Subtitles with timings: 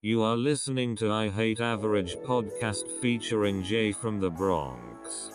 [0.00, 5.32] You are listening to I Hate Average podcast featuring Jay from the Bronx.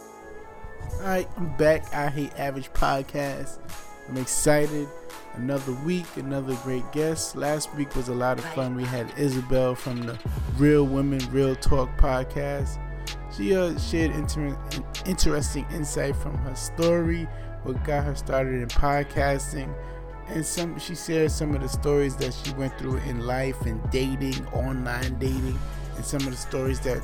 [1.01, 1.93] Alright, I'm back.
[1.93, 3.59] I Hate Average podcast.
[4.07, 4.87] I'm excited.
[5.33, 7.35] Another week, another great guest.
[7.35, 8.77] Last week was a lot of fun.
[8.77, 10.17] We had Isabel from the
[10.55, 12.79] Real Women Real Talk podcast.
[13.35, 14.57] She uh, shared inter-
[15.05, 17.27] interesting insight from her story,
[17.63, 19.75] what got her started in podcasting,
[20.27, 23.81] and some she shared some of the stories that she went through in life and
[23.91, 25.57] dating, online dating,
[25.95, 27.01] and some of the stories that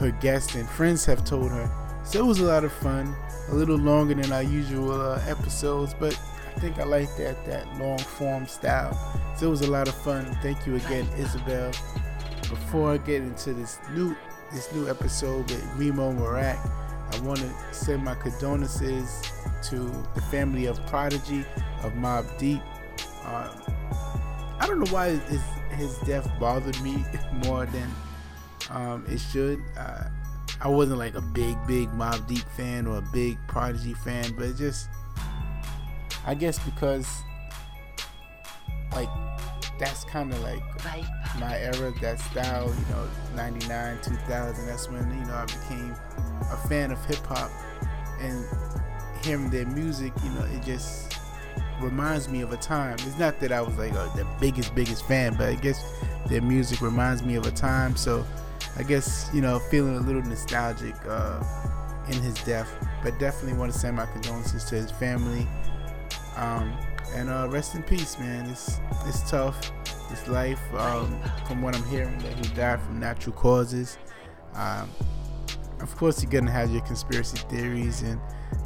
[0.00, 1.70] her guests and friends have told her.
[2.04, 3.14] So it was a lot of fun,
[3.48, 6.18] a little longer than our usual uh, episodes, but
[6.56, 8.92] I think I like that that long form style.
[9.36, 10.36] So it was a lot of fun.
[10.42, 11.72] Thank you again, Isabel.
[12.48, 14.16] Before I get into this new
[14.52, 16.58] this new episode with Remo Marak,
[17.12, 19.22] I want to send my condolences
[19.64, 19.78] to
[20.14, 21.44] the family of Prodigy
[21.82, 22.60] of Mobb Deep.
[23.24, 23.50] Um,
[24.60, 27.04] I don't know why his, his death bothered me
[27.44, 27.90] more than
[28.70, 29.62] um, it should.
[29.76, 30.04] Uh,
[30.60, 34.56] I wasn't like a big, big Mobb Deep fan or a big Prodigy fan, but
[34.56, 34.88] just,
[36.26, 37.08] I guess because,
[38.92, 39.08] like,
[39.78, 40.62] that's kind of like
[41.40, 44.66] my era, that style, you know, 99, 2000.
[44.66, 45.94] That's when, you know, I became
[46.50, 47.50] a fan of hip hop
[48.20, 48.44] and
[49.22, 51.18] hearing their music, you know, it just
[51.80, 52.94] reminds me of a time.
[52.94, 55.84] It's not that I was like uh, the biggest, biggest fan, but I guess
[56.28, 57.96] their music reminds me of a time.
[57.96, 58.24] So
[58.76, 61.42] I guess, you know, feeling a little nostalgic uh,
[62.08, 62.70] in his death,
[63.02, 65.46] but definitely want to send my condolences to his family.
[66.36, 66.76] Um,
[67.14, 68.48] and uh, rest in peace, man.
[68.50, 69.70] It's it's tough.
[70.10, 70.60] It's life.
[70.74, 73.98] Um, from what I'm hearing, that he died from natural causes.
[74.54, 74.90] Um,
[75.80, 78.20] of course, you're gonna have your conspiracy theories and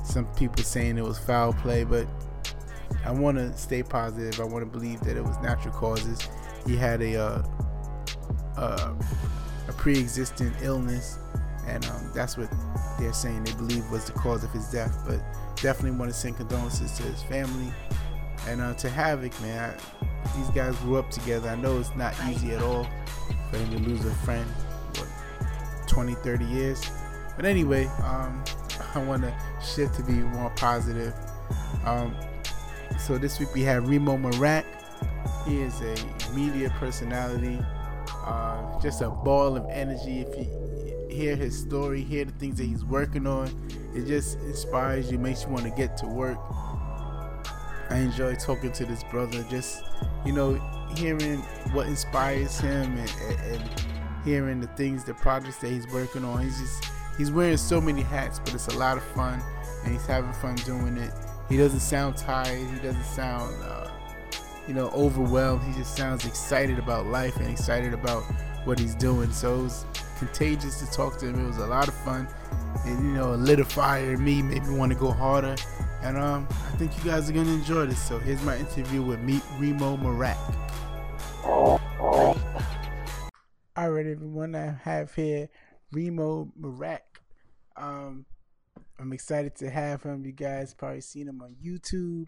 [0.04, 2.06] some people saying it was foul play, but
[3.04, 4.40] I want to stay positive.
[4.40, 6.28] I want to believe that it was natural causes.
[6.66, 7.42] He had a uh,
[8.56, 8.94] uh,
[9.68, 11.18] a pre-existing illness,
[11.66, 12.50] and um, that's what
[12.98, 15.04] they're saying they believe was the cause of his death.
[15.06, 15.20] But
[15.56, 17.72] definitely want to send condolences to his family
[18.46, 19.74] and uh, to Havoc, man.
[19.74, 21.48] I, these guys grew up together.
[21.48, 22.86] I know it's not easy at all
[23.50, 24.46] for him to lose a friend.
[24.96, 25.08] What,
[25.88, 26.90] 20, 30 years.
[27.38, 28.42] But anyway, um,
[28.96, 29.32] I want to
[29.64, 31.14] shift to be more positive.
[31.84, 32.16] Um,
[32.98, 34.64] so this week we have Remo Marak.
[35.46, 35.94] He is a
[36.34, 37.64] media personality,
[38.26, 40.18] uh, just a ball of energy.
[40.18, 43.46] If you hear his story, hear the things that he's working on,
[43.94, 46.38] it just inspires you, makes you want to get to work.
[47.90, 49.84] I enjoy talking to this brother, just
[50.26, 50.54] you know,
[50.96, 51.38] hearing
[51.72, 53.70] what inspires him and, and, and
[54.24, 56.42] hearing the things, the projects that he's working on.
[56.42, 56.84] He's just
[57.18, 59.42] he's wearing so many hats, but it's a lot of fun,
[59.84, 61.12] and he's having fun doing it.
[61.50, 62.66] He doesn't sound tired.
[62.70, 63.90] He doesn't sound, uh,
[64.66, 65.62] you know, overwhelmed.
[65.64, 68.22] He just sounds excited about life and excited about
[68.64, 69.32] what he's doing.
[69.32, 69.84] So it was
[70.18, 71.44] contagious to talk to him.
[71.44, 72.28] It was a lot of fun,
[72.84, 75.56] and you know, lit a fire in me, made me want to go harder.
[76.02, 78.00] And um, I think you guys are gonna enjoy this.
[78.00, 80.36] So here's my interview with Meet Remo Marak.
[83.76, 85.48] All right, everyone, I have here
[85.92, 87.07] Remo Marak.
[87.78, 88.26] Um,
[88.98, 90.24] I'm excited to have him.
[90.24, 92.26] You guys probably seen him on YouTube.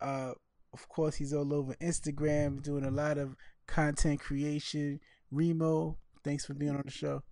[0.00, 0.32] Uh,
[0.72, 5.00] of course, he's all over Instagram, doing a lot of content creation.
[5.30, 7.22] Remo, thanks for being on the show.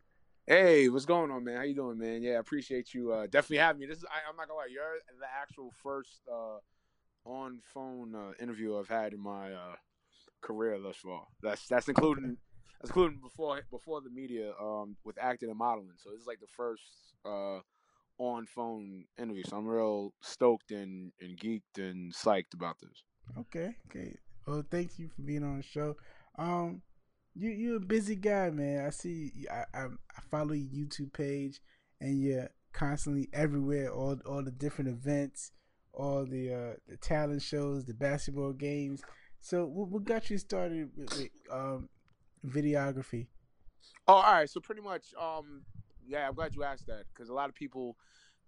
[0.47, 1.57] Hey, what's going on, man?
[1.57, 2.23] How you doing, man?
[2.23, 3.87] Yeah, I appreciate you uh, definitely having me.
[3.87, 6.59] This is I, am not gonna lie, you're the actual first uh,
[7.29, 9.75] on phone uh, interview I've had in my uh,
[10.41, 11.27] career thus far.
[11.43, 12.37] That's that's including
[12.83, 15.97] including before before the media um, with acting and modeling.
[15.97, 16.83] So this is like the first
[17.25, 17.61] uh,
[18.19, 19.45] on phone interview.
[19.49, 23.03] So I'm real stoked and, and geeked and psyched about this.
[23.39, 24.15] Okay, okay.
[24.47, 25.97] Well, thank you for being on the show.
[26.39, 26.83] Um,
[27.35, 28.87] you you're a busy guy, man.
[28.87, 29.33] I see.
[29.51, 31.61] I I, I follow your YouTube page,
[32.01, 33.93] and you're constantly everywhere.
[33.93, 35.51] All all the different events,
[35.93, 39.03] all the uh the talent shows, the basketball games.
[39.41, 41.89] So what, got you started with, with um
[42.45, 43.27] videography?
[44.09, 44.51] Oh, all right.
[44.51, 45.63] So pretty much, um,
[46.07, 47.97] yeah, I'm glad you asked that because a lot of people,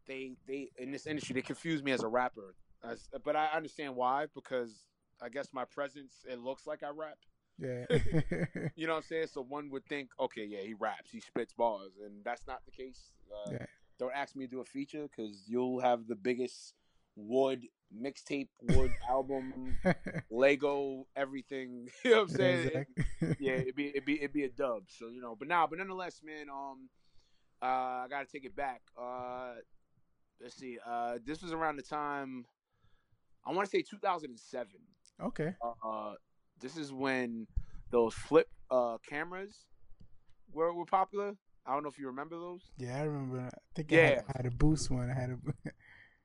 [0.06, 3.94] they they in this industry they confuse me as a rapper, as, but I understand
[3.94, 4.72] why because
[5.20, 7.18] I guess my presence it looks like I rap.
[7.58, 7.84] Yeah.
[8.76, 9.26] you know what I'm saying?
[9.32, 12.70] So one would think, okay, yeah, he raps, he spits bars, and that's not the
[12.70, 13.12] case.
[13.30, 13.66] Uh, yeah.
[13.98, 16.74] Don't ask me to do a feature because you'll have the biggest
[17.16, 19.76] wood mixtape, wood album,
[20.30, 21.88] Lego, everything.
[22.04, 22.70] You know what I'm saying?
[22.72, 23.36] Yeah, exactly.
[23.40, 24.84] yeah, it'd be it'd be it'd be a dub.
[24.88, 26.88] So you know, but now, but nonetheless, man, um,
[27.62, 27.66] uh,
[28.04, 28.82] I gotta take it back.
[29.00, 29.54] Uh,
[30.40, 30.78] let's see.
[30.86, 32.44] Uh, this was around the time
[33.48, 34.68] I want to say 2007.
[35.22, 35.54] Okay.
[35.62, 36.14] Uh,
[36.60, 37.46] this is when
[37.90, 39.64] those flip uh cameras
[40.52, 41.34] were were popular.
[41.66, 42.62] I don't know if you remember those.
[42.78, 43.40] Yeah, I remember.
[43.40, 45.10] I think I, had, I had a boost one.
[45.10, 45.36] I had a.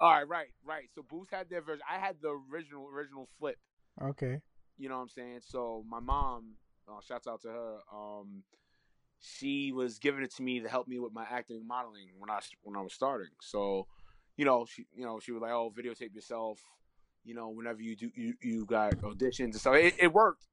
[0.03, 0.89] All right, right, right.
[0.94, 1.81] So Boost had their version.
[1.89, 3.55] I had the original original flip.
[4.01, 4.41] okay.
[4.77, 5.39] You know what I'm saying?
[5.47, 6.55] So my mom,
[6.89, 7.77] uh, shouts out to her.
[7.89, 8.44] Um,
[9.21, 12.29] she was giving it to me to help me with my acting and modeling when
[12.29, 13.29] I when I was starting.
[13.39, 13.88] So,
[14.35, 16.59] you know, she you know she was like, "Oh, videotape yourself."
[17.23, 19.75] You know, whenever you do you you got auditions and stuff.
[19.75, 20.47] It, it worked.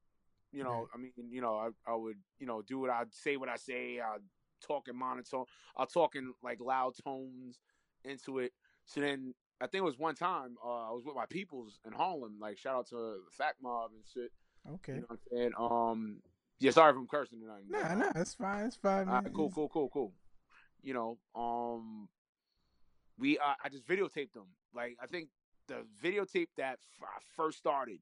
[0.53, 3.35] You know, I mean, you know, I, I would you know do what I'd say
[3.35, 3.99] what I say.
[3.99, 4.21] I'd
[4.65, 5.43] talk in monotone.
[5.75, 7.59] I'll talk in like loud tones
[8.05, 8.53] into it.
[8.85, 11.93] So then I think it was one time uh, I was with my peoples in
[11.93, 12.37] Harlem.
[12.39, 14.31] Like shout out to the Fact Mob and shit.
[14.75, 14.93] Okay.
[14.93, 15.51] You know what I'm saying?
[15.57, 16.17] Um,
[16.59, 17.63] yeah, sorry if I'm cursing tonight.
[17.67, 18.65] Nah, nah, it's fine.
[18.65, 19.07] It's fine.
[19.07, 19.23] All Man.
[19.23, 20.13] right, cool, cool, cool, cool.
[20.83, 22.07] You know, um,
[23.17, 24.47] we uh, I just videotaped them.
[24.73, 25.29] Like I think
[25.67, 27.99] the videotape that f- I first started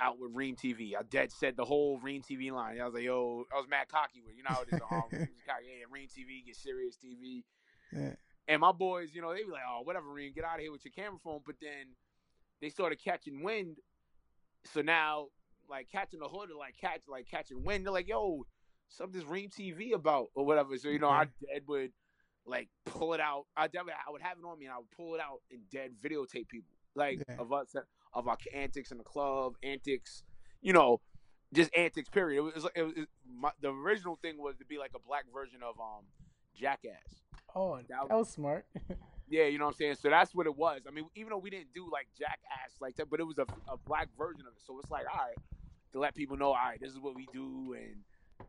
[0.00, 0.92] out with Ream TV.
[0.98, 2.80] I dead said the whole Ream TV line.
[2.80, 4.80] I was like, yo, I was mad cocky with you know how it is.
[4.80, 5.28] Um, cocky.
[5.66, 7.42] yeah, Ream TV, get serious TV.
[7.92, 8.14] Yeah.
[8.48, 10.72] And my boys, you know, they be like, oh, whatever, Reem, get out of here
[10.72, 11.40] with your camera phone.
[11.44, 11.94] But then
[12.60, 13.76] they started catching wind.
[14.72, 15.26] So now,
[15.68, 17.84] like catching the hood, or like catch, like catching wind.
[17.84, 18.46] They're like, yo,
[18.88, 20.76] something's Reem TV about or whatever.
[20.78, 21.92] So you know, I dead would
[22.46, 23.44] like pull it out.
[23.56, 25.60] I definitely, I would have it on me, and I would pull it out and
[25.70, 27.36] dead videotape people, like Yeah.
[27.38, 27.76] of us,
[28.14, 30.22] of our antics in the club, antics,
[30.62, 31.00] you know,
[31.52, 32.08] just antics.
[32.08, 32.38] Period.
[32.38, 35.24] It was, it was it, my, the original thing was to be like a black
[35.32, 36.04] version of um
[36.54, 37.27] Jackass.
[37.54, 38.66] Oh, That that was smart.
[39.30, 39.96] Yeah, you know what I'm saying.
[39.96, 40.80] So that's what it was.
[40.88, 43.42] I mean, even though we didn't do like jackass like that, but it was a,
[43.70, 44.62] a black version of it.
[44.66, 45.36] So it's like, all right,
[45.92, 47.96] to let people know, all right, this is what we do, and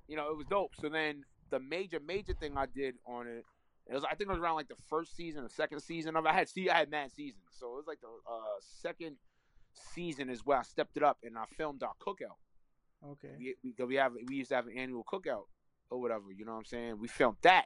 [0.07, 0.71] you know, it was dope.
[0.79, 3.43] So then the major, major thing I did on it,
[3.89, 6.25] it was I think it was around like the first season or second season of.
[6.25, 9.17] I had see, I had mad seasons, so it was like the uh, second
[9.73, 12.37] season is where I stepped it up and I filmed our cookout.
[13.05, 13.35] okay.
[13.37, 15.43] We, we, we have we used to have an annual cookout
[15.89, 16.31] or whatever.
[16.33, 16.99] You know what I'm saying?
[16.99, 17.65] We filmed that,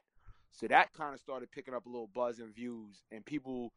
[0.53, 3.73] so that kind of started picking up a little buzz and views, and people.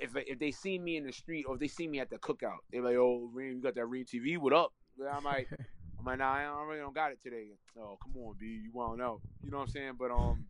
[0.00, 2.16] If, if they see me in the street or if they see me at the
[2.16, 4.36] cookout, they're like, "Oh, Reem, you got that Reem TV?
[4.36, 5.48] What up?" I'm like,
[5.98, 9.00] I'm like, "Nah, I really don't got it today." Oh, come on, B, you want
[9.00, 9.20] out?
[9.44, 9.92] You know what I'm saying?
[9.96, 10.46] But um,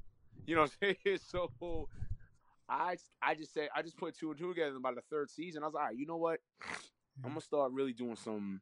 [0.46, 1.18] you know what I'm saying?
[1.28, 1.50] So
[2.68, 5.30] I I just said I just put two and two together and by the third
[5.30, 5.62] season.
[5.62, 6.40] I was like, all right, you know what?
[7.24, 8.60] I'm gonna start really doing some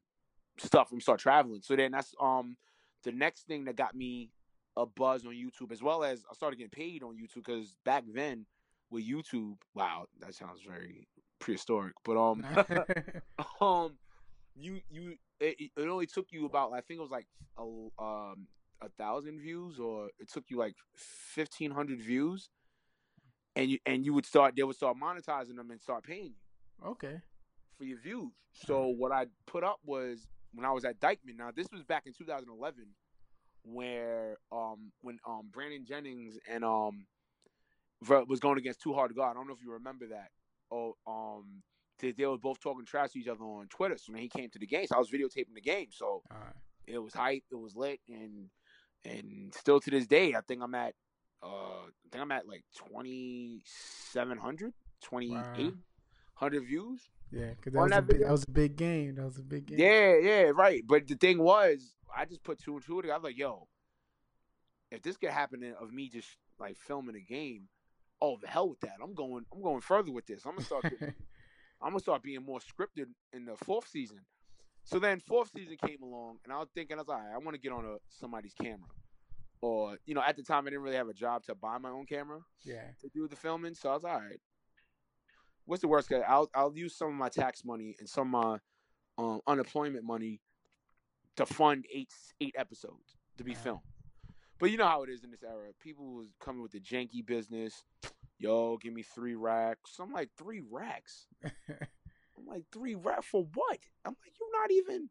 [0.58, 0.88] stuff.
[0.90, 1.62] I'm gonna start traveling.
[1.62, 2.56] So then that's um
[3.04, 4.30] the next thing that got me
[4.76, 8.04] a buzz on YouTube, as well as I started getting paid on YouTube because back
[8.12, 8.46] then
[8.90, 11.06] with YouTube, wow, that sounds very
[11.38, 12.44] prehistoric, but um
[13.60, 13.96] um
[14.56, 17.26] you you it, it only took you about I think it was like
[17.58, 18.46] a um
[18.80, 22.48] a thousand views or it took you like fifteen hundred views,
[23.56, 26.88] and you and you would start they would start monetizing them and start paying you
[26.90, 27.20] okay.
[27.76, 28.32] for your views.
[28.52, 31.36] So what I put up was when I was at Dyckman.
[31.36, 32.84] Now this was back in 2011,
[33.64, 37.06] where um when um Brandon Jennings and um
[38.08, 39.30] was going against Too Hard to God.
[39.30, 40.28] I don't know if you remember that.
[40.70, 41.62] Oh um
[41.98, 43.96] they, they were both talking trash to each other on Twitter.
[43.96, 45.88] So when he came to the game, so I was videotaping the game.
[45.90, 46.52] So right.
[46.86, 48.50] it was hype, it was lit, and
[49.04, 50.94] and still to this day, I think I'm at
[51.42, 54.72] uh I think I'm at like 2700,
[55.02, 57.00] 2800 views.
[57.34, 59.14] Yeah, because that was a that big, that was a big game.
[59.16, 59.78] That was a big game.
[59.78, 60.82] Yeah, yeah, right.
[60.86, 63.14] But the thing was, I just put two and two together.
[63.14, 63.66] I was like, yo,
[64.90, 66.28] if this could happen of me just
[66.60, 67.68] like filming a game,
[68.20, 68.96] oh the hell with that.
[69.02, 70.46] I'm going I'm going further with this.
[70.46, 71.14] I'm gonna start getting,
[71.82, 74.20] I'm gonna start being more scripted in the fourth season.
[74.84, 77.54] So then fourth season came along and I was thinking I was like, I want
[77.54, 78.88] to get on a somebody's camera.
[79.62, 81.88] Or, you know, at the time I didn't really have a job to buy my
[81.88, 82.82] own camera yeah.
[83.00, 83.74] to do the filming.
[83.74, 84.40] So I was like, all right.
[85.66, 86.22] What's the worst case?
[86.28, 88.58] I'll I'll use some of my tax money and some of my
[89.24, 90.40] um, unemployment money
[91.36, 93.80] to fund eight eight episodes to be filmed.
[94.58, 95.70] But you know how it is in this era.
[95.80, 97.82] People was coming with the janky business.
[98.38, 99.96] Yo, give me three racks.
[100.00, 101.26] I'm like three racks.
[101.68, 103.78] I'm like three racks for what?
[104.04, 105.08] I'm like you're not even.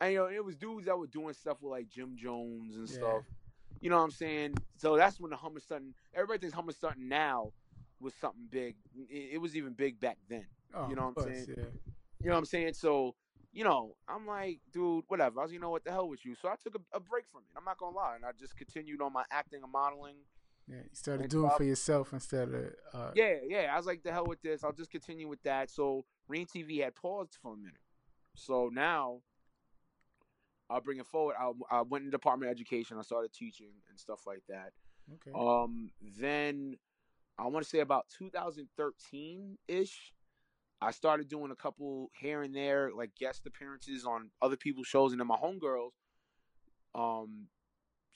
[0.00, 2.88] And you know, it was dudes that were doing stuff with like Jim Jones and
[2.88, 2.94] Yeah.
[2.94, 3.22] stuff.
[3.80, 4.54] You know what I'm saying?
[4.76, 5.94] So that's when the Hummer Sutton.
[6.14, 7.52] Everybody thinks Hummer Sutton now
[8.00, 8.76] was something big.
[9.08, 10.46] It, was even big back then.
[10.74, 11.46] Oh, You know what I'm course, saying?
[11.56, 11.64] Yeah.
[12.20, 12.74] You know what I'm saying?
[12.74, 13.14] So,
[13.52, 15.40] you know, I'm like, dude, whatever.
[15.40, 16.34] I was, you know what the hell with you.
[16.34, 17.56] So I took a, a break from it.
[17.56, 20.16] I'm not gonna lie, and I just continued on my acting and modeling.
[20.68, 20.76] Yeah.
[20.76, 23.70] You started doing for yourself instead of uh, Yeah, yeah.
[23.72, 24.64] I was like, the hell with this.
[24.64, 25.70] I'll just continue with that.
[25.70, 27.78] So Rain TV had paused for a minute.
[28.34, 29.20] So now
[30.68, 31.36] I'll bring it forward.
[31.38, 32.98] I, I went in Department of Education.
[32.98, 34.72] I started teaching and stuff like that.
[35.14, 35.30] Okay.
[35.38, 36.76] Um, then
[37.38, 40.12] I want to say about 2013 ish,
[40.80, 45.12] I started doing a couple here and there, like guest appearances on other people's shows,
[45.12, 45.92] and then my homegirls
[46.94, 47.46] um,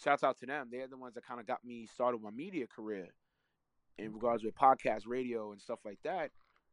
[0.03, 0.69] shouts out to them.
[0.71, 3.09] They're the ones that kind of got me started my media career
[3.99, 6.31] in regards with podcast, radio, and stuff like that.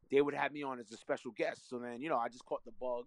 [0.10, 1.70] They would have me on as a special guest.
[1.70, 3.06] So then, you know, I just caught the bug,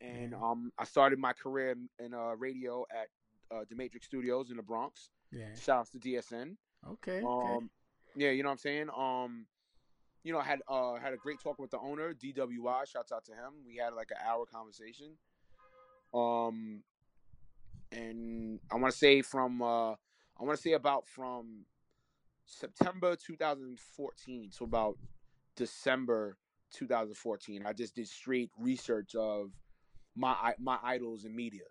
[0.00, 3.08] and um, I started my career in, uh, radio at
[3.54, 5.10] uh, the Matrix Studios in the Bronx.
[5.32, 5.54] Yeah.
[5.58, 6.56] Shout out to DSN.
[6.86, 7.22] Okay.
[7.22, 7.66] okay.
[8.16, 8.88] Yeah, you know what I'm saying.
[8.96, 9.46] Um,
[10.24, 12.90] you know, I had uh had a great talk with the owner, DWI.
[12.90, 13.62] Shouts out to him.
[13.66, 15.12] We had like an hour conversation.
[16.14, 16.82] Um,
[17.92, 21.66] and I want to say from uh, I want to say about from
[22.46, 24.96] September 2014 to about
[25.56, 26.36] December
[26.72, 27.64] 2014.
[27.66, 29.50] I just did straight research of
[30.16, 31.64] my my idols in media.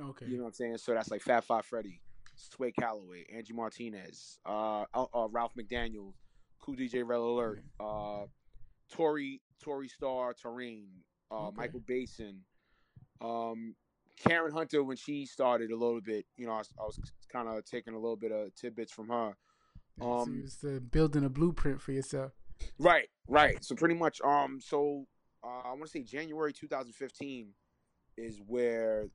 [0.00, 0.26] okay.
[0.26, 0.78] You know what I'm saying?
[0.78, 2.00] So that's like Fab Five Freddy,
[2.38, 6.12] Sway Calloway, Angie Martinez, uh, uh, uh, Ralph McDaniel,
[6.60, 8.26] Kool DJ Red Alert, uh,
[8.92, 10.86] Tori Tori Star Torain,
[11.30, 11.56] uh, Okay.
[11.56, 12.38] Michael Baisden,
[13.20, 13.74] um,
[14.24, 16.26] Karen Hunter when she started a little bit.
[16.36, 16.98] You know, I was, I was
[17.30, 19.36] kind of taking a little bit of tidbits from her.
[20.00, 22.32] So um, you was uh, building a blueprint for yourself.
[22.78, 23.62] Right, right.
[23.64, 25.06] So pretty much, um, so
[25.44, 27.48] uh, I want to say January 2015
[28.16, 29.08] is where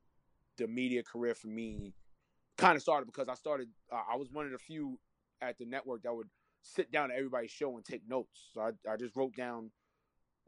[0.58, 1.94] the media career for me
[2.58, 3.70] kind of started because I started.
[3.92, 5.00] Uh, I was one of the few
[5.42, 6.30] at the network that would
[6.62, 8.50] sit down at everybody's show and take notes.
[8.54, 9.72] So I, I just wrote down.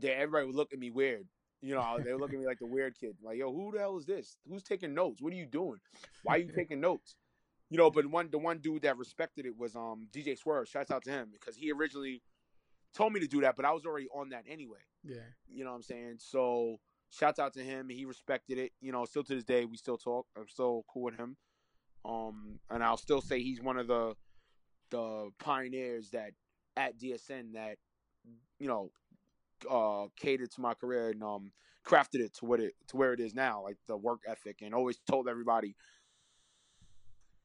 [0.01, 1.25] That everybody would look at me weird.
[1.61, 3.15] You know, they would look at me like the weird kid.
[3.23, 4.35] Like, yo, who the hell is this?
[4.47, 5.21] Who's taking notes?
[5.21, 5.79] What are you doing?
[6.23, 7.15] Why are you taking notes?
[7.69, 10.67] You know, but one the one dude that respected it was um DJ Swerve.
[10.67, 12.21] Shouts out to him because he originally
[12.93, 14.79] told me to do that, but I was already on that anyway.
[15.03, 15.17] Yeah.
[15.51, 16.15] You know what I'm saying?
[16.19, 16.77] So
[17.09, 17.89] shouts out to him.
[17.89, 18.71] He respected it.
[18.81, 20.27] You know, still to this day we still talk.
[20.37, 21.37] I'm still cool with him.
[22.05, 24.15] Um, and I'll still say he's one of the
[24.91, 26.31] the pioneers that
[26.77, 27.77] at DSN that
[28.59, 28.91] you know
[29.69, 31.51] uh catered to my career and um
[31.85, 34.73] crafted it to what it to where it is now, like the work ethic and
[34.73, 35.75] always told everybody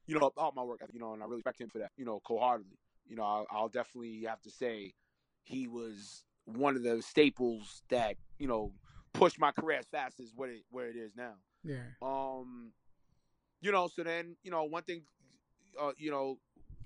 [0.06, 1.92] you know about my work ethic, you know, and I really respect him for that,
[1.96, 2.78] you know, cold-heartedly.
[3.06, 4.94] You know, I'll, I'll definitely have to say
[5.44, 8.72] he was one of the staples that you know
[9.12, 11.34] pushed my career as fast as what it where it is now.
[11.64, 11.82] Yeah.
[12.02, 12.72] Um,
[13.60, 15.02] you know, so then you know one thing,
[15.80, 16.38] uh, you know,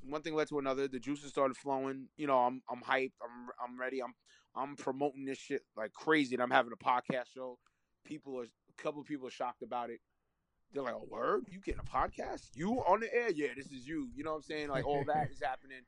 [0.07, 0.89] one thing led to another.
[0.89, 2.09] The juices started flowing.
[2.17, 3.13] You know, I'm I'm hyped.
[3.23, 4.03] I'm I'm ready.
[4.03, 4.15] I'm
[4.55, 6.35] I'm promoting this shit like crazy.
[6.35, 7.59] And I'm having a podcast show.
[8.05, 10.01] People are a couple of people are shocked about it.
[10.73, 11.45] They're like, "Oh, word!
[11.49, 12.51] You getting a podcast?
[12.55, 13.31] You on the air?
[13.31, 14.09] Yeah, this is you.
[14.15, 14.69] You know what I'm saying?
[14.69, 15.83] Like all that is happening.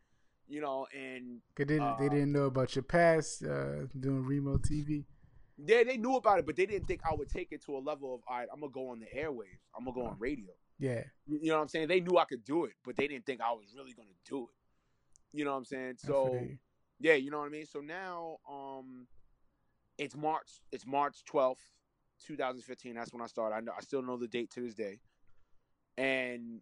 [0.49, 4.59] You know, and Cause they, Uh, they didn't know about your past uh, doing Remo
[4.59, 5.05] TV.
[5.59, 7.81] Yeah, they knew about it, but they didn't think I would take it to a
[7.81, 9.59] level of, all right, I'm gonna go on the airwaves.
[9.77, 10.53] I'm gonna go on radio.
[10.79, 11.05] Yeah.
[11.27, 11.89] You know what I'm saying?
[11.89, 14.45] They knew I could do it, but they didn't think I was really gonna do
[14.45, 15.37] it.
[15.39, 15.97] You know what I'm saying?
[15.99, 16.51] So
[16.99, 17.67] yeah, you know what I mean.
[17.67, 19.07] So now, um,
[19.99, 20.61] it's March.
[20.73, 21.59] It's March 12th,
[22.25, 22.95] 2015.
[22.95, 23.57] That's when I started.
[23.57, 23.73] I know.
[23.77, 25.01] I still know the date to this day.
[25.99, 26.61] And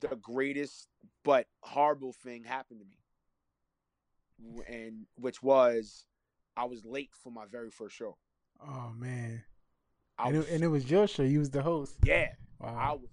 [0.00, 0.88] the greatest
[1.24, 6.06] but horrible thing happened to me, and which was
[6.56, 8.16] I was late for my very first show.
[8.60, 9.44] Oh man.
[10.18, 11.22] I And was, it, and it was your show.
[11.22, 11.96] You was the host.
[12.04, 13.08] yeah, I was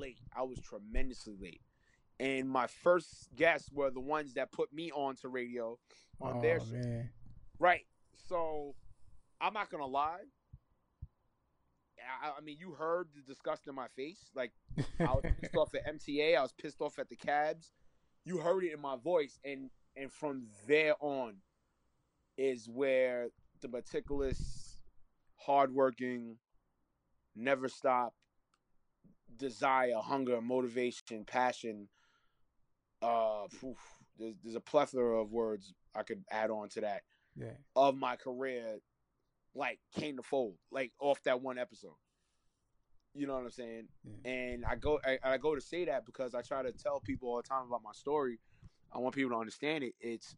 [0.00, 0.18] late.
[0.34, 1.60] I was tremendously late.
[2.18, 5.78] And my first guests were the ones that put me on to radio
[6.20, 6.66] on oh their show.
[6.72, 7.10] man.
[7.58, 7.86] Right.
[8.28, 8.74] So
[9.40, 10.20] I'm not gonna lie.
[12.22, 14.30] I, I mean, you heard the disgust in my face.
[14.34, 14.52] Like
[14.98, 16.36] I was pissed off at MTA.
[16.36, 17.72] I was pissed off at the cabs.
[18.24, 21.36] You heard it in my voice, and and from there on
[22.36, 23.28] is where
[23.60, 24.80] the meticulous,
[25.36, 26.36] hardworking,
[27.34, 28.14] never stop
[29.40, 31.88] desire, hunger, motivation, passion.
[33.02, 33.74] Uh, phew,
[34.18, 37.02] there's there's a plethora of words I could add on to that
[37.36, 37.52] yeah.
[37.74, 38.78] of my career
[39.54, 41.96] like came to fold like off that one episode
[43.14, 44.30] you know what i'm saying Yeah.
[44.30, 47.28] and i go I, I go to say that because i try to tell people
[47.30, 48.38] all the time about my story
[48.92, 50.36] i want people to understand it it's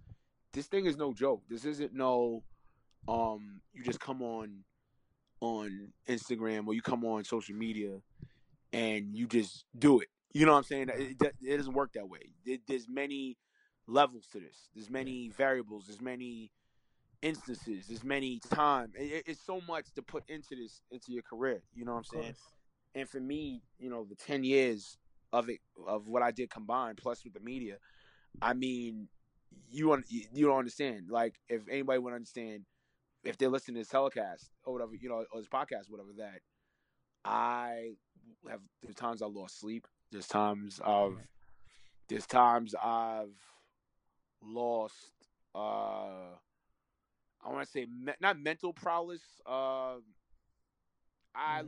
[0.55, 2.43] this thing is no joke this isn't no
[3.07, 4.61] um you just come on
[5.41, 7.99] on instagram or you come on social media
[8.73, 10.09] and you just do it.
[10.33, 10.89] You know what i'm saying?
[10.95, 12.33] It, it, doesn't work that way.
[12.47, 13.39] There- there's many
[13.87, 14.71] levels to this.
[14.75, 15.87] There's many variables.
[15.87, 16.53] There's many
[17.21, 17.87] instances.
[17.89, 18.93] There's many time.
[18.95, 21.63] It- it's so much to put into this into your career.
[21.75, 22.25] You know what i'm saying?
[22.95, 24.97] and for me, you know, the ten years
[25.33, 27.79] of it of what I did combined plus with the media,
[28.41, 29.09] I mean,
[29.71, 31.11] you un- you don't understand.
[31.11, 32.65] Like, if anybody would understand,
[33.25, 36.41] if they're listening to this telecast or whatever, you know, or this podcast, whatever that,
[37.25, 37.97] I
[38.51, 39.87] have there's times I lost sleep.
[40.11, 41.11] There's times Yeah.
[42.09, 43.37] there's times I've
[44.43, 45.13] lost.
[45.55, 46.37] uh
[47.45, 49.21] I want to say me- not mental prowess.
[49.45, 49.97] Uh,
[51.35, 51.67] I Right.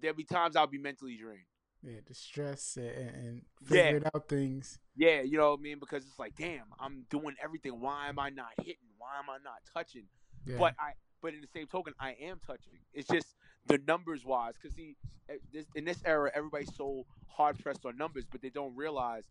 [0.00, 1.46] there'll be times I'll be mentally drained.
[1.82, 3.84] Yeah, the stress and, and Yeah.
[3.84, 4.78] figuring out things.
[4.96, 5.78] Yeah, you know what I mean?
[5.78, 7.80] Because it's like, damn, I'm doing everything.
[7.80, 8.88] Why am I not hitting?
[8.98, 10.08] Why am I not touching?
[10.44, 10.58] Yeah.
[10.58, 12.78] But I, but in the same token, I am touching.
[12.92, 13.34] It's just
[13.66, 14.96] the numbers wise, because see,
[15.28, 19.24] eh, this, in this era, everybody's so hard pressed on numbers, but they don't realize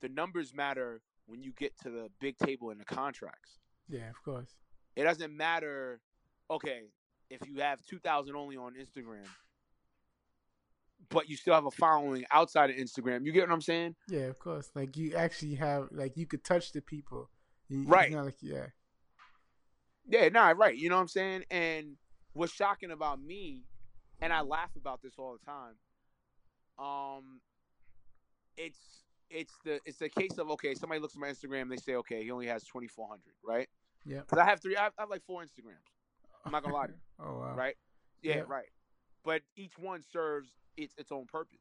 [0.00, 3.58] the numbers matter when you get to the big table in the contracts.
[3.88, 4.54] yeah, of course.
[4.96, 6.00] It doesn't matter.
[6.50, 6.82] Okay,
[7.30, 9.26] if you have two thousand only on Instagram,
[11.10, 13.94] but you still have a following outside of Instagram, you get what I'm saying?
[14.08, 14.70] Yeah, of course.
[14.74, 17.30] Like you actually have like you could touch the people.
[17.68, 18.12] You- Right.
[18.12, 18.66] like yeah.
[20.08, 20.76] Yeah, nah, right.
[20.76, 21.44] You know what I'm saying?
[21.50, 21.96] And
[22.32, 23.64] what's shocking about me,
[24.20, 25.74] and I laugh about this all the time.
[26.78, 27.40] Um,
[28.56, 28.78] it's
[29.30, 32.22] it's the it's the case of okay, somebody looks at my Instagram, they say okay,
[32.22, 33.68] he only has 2,400, right?
[34.04, 34.20] Yeah.
[34.20, 35.90] Because I have three, I have, I have like four Instagrams.
[36.44, 37.54] I'm not gonna lie to you, Oh wow.
[37.56, 37.76] right?
[38.22, 38.42] Yeah, Yeah.
[38.46, 38.68] right.
[39.24, 41.58] But each one serves its its own purpose.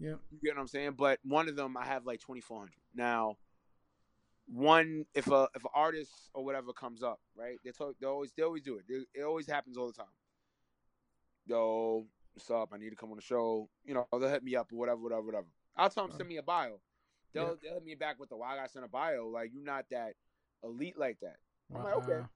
[0.00, 0.14] Yeah.
[0.30, 0.92] You get what I'm saying?
[0.96, 3.36] But one of them I have like 2,400 now.
[4.46, 7.58] One, if a if an artist or whatever comes up, right?
[7.64, 8.84] They talk, they always they always do it.
[8.88, 10.06] They- it always happens all the time.
[11.46, 12.70] Yo, what's up?
[12.72, 13.68] I need to come on the show.
[13.84, 15.46] You know, they'll hit me up or whatever, whatever, whatever.
[15.76, 16.80] I'll tell them Uh, send me a bio.
[17.32, 17.54] They'll yeah.
[17.62, 19.28] they'll hit me back with the why I sent a bio.
[19.28, 20.14] Like you're not that
[20.62, 21.36] elite like that.
[21.74, 21.84] I'm Wow.
[21.84, 22.26] like, okay.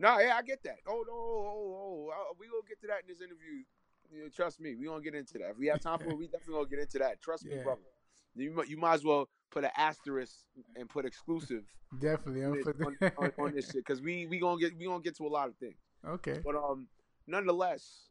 [0.00, 0.76] No, yeah, I get that.
[0.86, 2.36] Oh no, oh, oh, oh.
[2.38, 3.62] we gonna get to that in this interview.
[4.12, 5.50] Yeah, trust me, we gonna get into that.
[5.50, 7.20] If we have time for it, we definitely gonna get into that.
[7.20, 7.62] Trust me, Yeah.
[7.62, 7.80] brother.
[8.34, 10.44] You you might as well put an asterisk
[10.76, 11.64] and put exclusive
[11.98, 12.42] Definitely.
[12.44, 12.52] I'm
[12.84, 15.26] on, on, on, on this shit because we we gonna get we gonna get to
[15.26, 15.78] a lot of things.
[16.06, 16.40] okay.
[16.44, 16.86] But um,
[17.26, 18.07] nonetheless,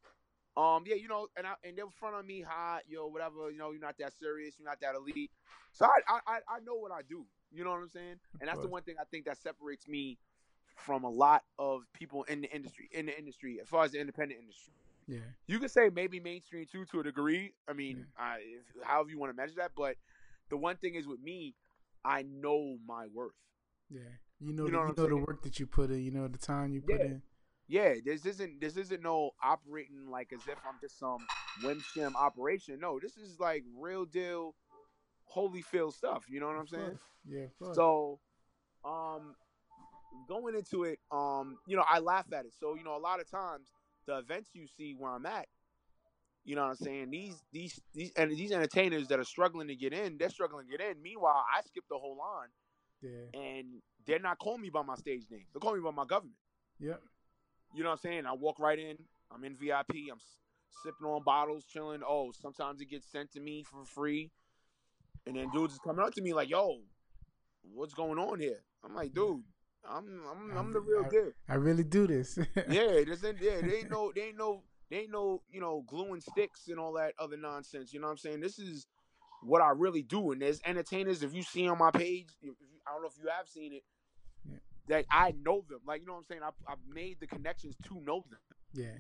[0.58, 3.52] um, yeah, you know, and I and they were front on me hot, yo, whatever.
[3.52, 5.30] You know, you're not that serious, you're not that elite.
[5.72, 7.26] So I I I- know what I do.
[7.52, 8.16] You know what I'm saying?
[8.42, 10.18] And that's the one thing I think that separates me
[10.76, 12.90] from a lot of people in the industry.
[12.92, 14.74] In the industry, as far as the independent industry,
[15.08, 15.20] Yeah.
[15.48, 17.54] you could say maybe mainstream too to a degree.
[17.68, 18.24] I mean, Yeah.
[18.24, 19.72] I, if, however you want to measure that.
[19.76, 19.96] But
[20.50, 21.56] the one thing is with me,
[22.04, 23.34] I know my worth.
[23.90, 24.02] Yeah.
[24.40, 26.04] You know, You know what you know the work that you put in.
[26.04, 27.06] You know the time you put Yeah.
[27.06, 27.22] in.
[27.68, 31.26] Yeah, this isn't this isn't no operating like as if I'm just some
[31.64, 32.80] whimsham operation.
[32.80, 34.56] No, this is like real deal,
[35.26, 36.24] holy Holyfield stuff.
[36.30, 37.00] You know what I'm saying?
[37.30, 37.48] Yeah.
[37.74, 38.20] So,
[38.86, 39.36] um,
[40.28, 42.54] going into it, um, you know, I laugh at it.
[42.58, 43.68] So, you know, a lot of times
[44.06, 45.48] the events you see where I'm at,
[46.46, 47.10] you know what I'm saying?
[47.12, 50.78] These these these and these entertainers that are struggling to get in, they're struggling to
[50.78, 51.02] get in.
[51.02, 52.48] Meanwhile, I skip the whole line,
[53.02, 53.42] yeah.
[53.42, 55.44] and they're not calling me by my stage name.
[55.54, 56.38] They're calling me by my government.
[56.80, 57.02] Yep.
[57.78, 58.26] You know what I'm saying?
[58.26, 58.98] I walk right in.
[59.32, 60.10] I'm in VIP.
[60.12, 60.40] I'm s-
[60.84, 62.02] sipping on bottles, chilling.
[62.06, 64.32] Oh, sometimes it gets sent to me for free.
[65.28, 66.80] And then dudes is coming up to me like, "Yo,
[67.74, 69.44] what's going on here?" I'm like, "Dude,
[69.88, 72.38] I'm I'm I'm the real I- deal." I really do this.
[72.70, 75.84] Yeah, this ain't yeah, they ain't no they ain't no they ain't no, you know,
[75.86, 77.94] gluing sticks and all that other nonsense.
[77.94, 78.40] You know what I'm saying?
[78.40, 78.88] This is
[79.44, 80.32] what I really do.
[80.32, 82.56] And there's entertainers, if you see on my page, if
[82.88, 83.84] I don't know if you have seen it,
[84.88, 85.80] That I know them.
[85.86, 86.42] Like, you know what I'm saying?
[86.44, 88.40] I've, I've made the connections to know them.
[88.74, 88.98] yeah.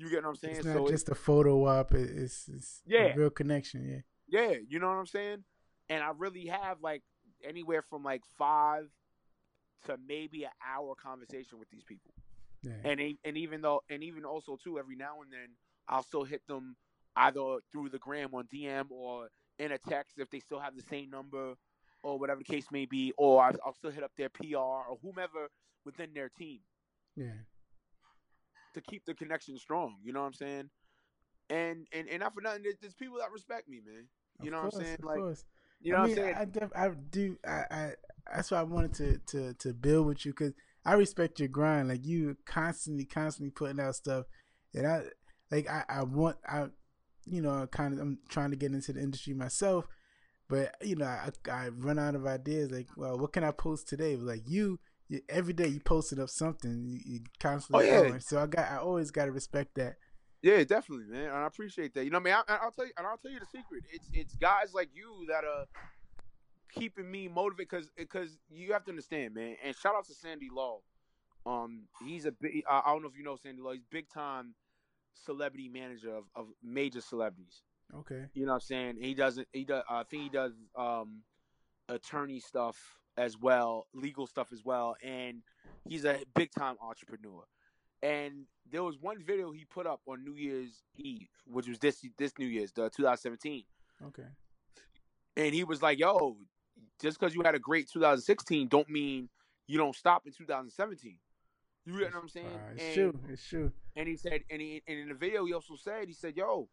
[0.00, 0.56] You get what I'm saying?
[0.58, 1.92] It's so not it's, just a photo op.
[1.92, 3.14] It's, it's Yeah.
[3.14, 4.04] a real connection.
[4.28, 4.40] Yeah.
[4.50, 5.42] yeah, you know what I'm saying?
[5.88, 7.02] And I really have like
[7.42, 8.88] anywhere from like five
[9.86, 12.12] to maybe an hour conversation with these people.
[12.62, 12.74] Yeah.
[12.84, 15.50] and and even though and even also too every now and then
[15.88, 16.76] I'll still hit them
[17.16, 20.82] either through the gram on DM or in a text if they still have the
[20.82, 21.54] same number
[22.02, 25.48] or whatever the case may be, or I'll still hit up their PR or whomever
[25.84, 26.60] within their team
[27.16, 27.32] yeah.
[28.74, 29.96] to keep the connection strong.
[30.04, 30.70] You know what I'm saying?
[31.50, 34.06] And and and not for nothing, there's, people that respect me, man.
[34.42, 34.98] You Of know course, what I'm saying?
[35.02, 35.44] Of Like course.
[35.80, 36.34] you know I what I'm saying?
[36.36, 37.36] I, def- I do.
[37.46, 37.90] I, I
[38.34, 40.52] that's why I wanted to to to build with you because
[40.84, 41.88] I respect your grind.
[41.88, 44.26] Like you constantly, constantly putting out stuff,
[44.74, 45.02] and I
[45.50, 46.66] like I I want I
[47.24, 49.86] you know kind of I'm trying to get into the industry myself,
[50.48, 52.70] but you know I I run out of ideas.
[52.70, 54.16] Like, well, what can I post today?
[54.16, 54.78] Like you.
[55.08, 58.08] you every day you posted up something, you, you constantly Oh, yeah.
[58.08, 58.20] going.
[58.20, 59.96] So I got, I always got to respect that.
[60.42, 61.24] Yeah, definitely, man.
[61.24, 62.04] And I appreciate that.
[62.04, 63.84] You know, I mean, I, I'll tell you, and I'll tell you the secret.
[63.90, 65.64] It's it's guys like you that are
[66.72, 69.56] keeping me motivated because because you have to understand, man.
[69.64, 70.80] And shout out to Sandy Law.
[71.46, 72.62] Um, he's a big.
[72.70, 73.72] I I don't know if you know Sandy Law.
[73.72, 74.54] He's big time
[75.14, 77.62] celebrity manager of, of major celebrities.
[77.94, 78.26] Okay.
[78.34, 78.96] You know what I'm saying?
[79.00, 79.48] He doesn't.
[79.52, 79.82] He does.
[79.88, 81.22] I think he does um,
[81.88, 82.76] attorney stuff
[83.16, 85.42] as well, legal stuff as well, and
[85.88, 87.42] he's a big time entrepreneur.
[88.02, 92.04] And there was one video he put up on New Year's Eve, which was this
[92.18, 93.64] this New Year's, the 2017,
[94.06, 94.22] Okay.
[95.36, 96.36] and he was like, "Yo,
[97.00, 99.28] just because you had a great 2016, don't mean
[99.66, 101.18] you don't stop in 2017."
[101.86, 102.46] You get what I'm saying?
[102.46, 103.20] Uh, it's And- true.
[103.30, 103.72] It's true.
[103.96, 106.68] and he said, and, he, and in the video, he also said, he said, "Yo,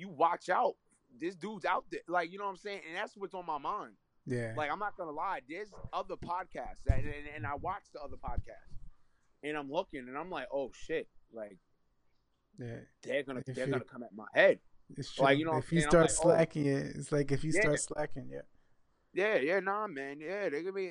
[0.00, 0.74] you watch out
[1.18, 2.00] this dude's out there.
[2.08, 2.80] Like, you know what I'm saying?
[2.88, 3.94] And that's what's on my mind.
[4.26, 4.52] Yeah.
[4.56, 5.40] Like, I'm not gonna lie.
[5.48, 8.78] There's other podcasts, and, and, and I watch the other podcasts,
[9.42, 11.58] and I'm looking, and I'm like, oh shit, like
[12.58, 12.76] yeah.
[13.02, 14.58] they're gonna they're you- gonna come at my head.
[14.96, 15.24] It's true.
[15.24, 16.22] Like, you know if you start like, oh.
[16.22, 17.60] slacking, it's like if you Yeah.
[17.60, 18.40] start slacking, yeah.
[19.12, 20.20] Yeah, yeah, nah, man.
[20.20, 20.90] Yeah, they're gonna be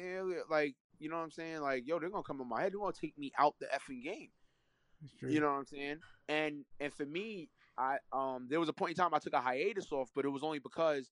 [0.49, 1.59] like, you know what I'm saying?
[1.61, 2.73] Like, yo, they're gonna come at my head.
[2.73, 4.29] They're gonna take me out the effing game.
[5.03, 5.29] It's true.
[5.29, 5.97] You know what I'm saying?
[6.27, 9.39] And and for me, I um there was a point in time I took a
[9.41, 11.09] hiatus off, but it was only because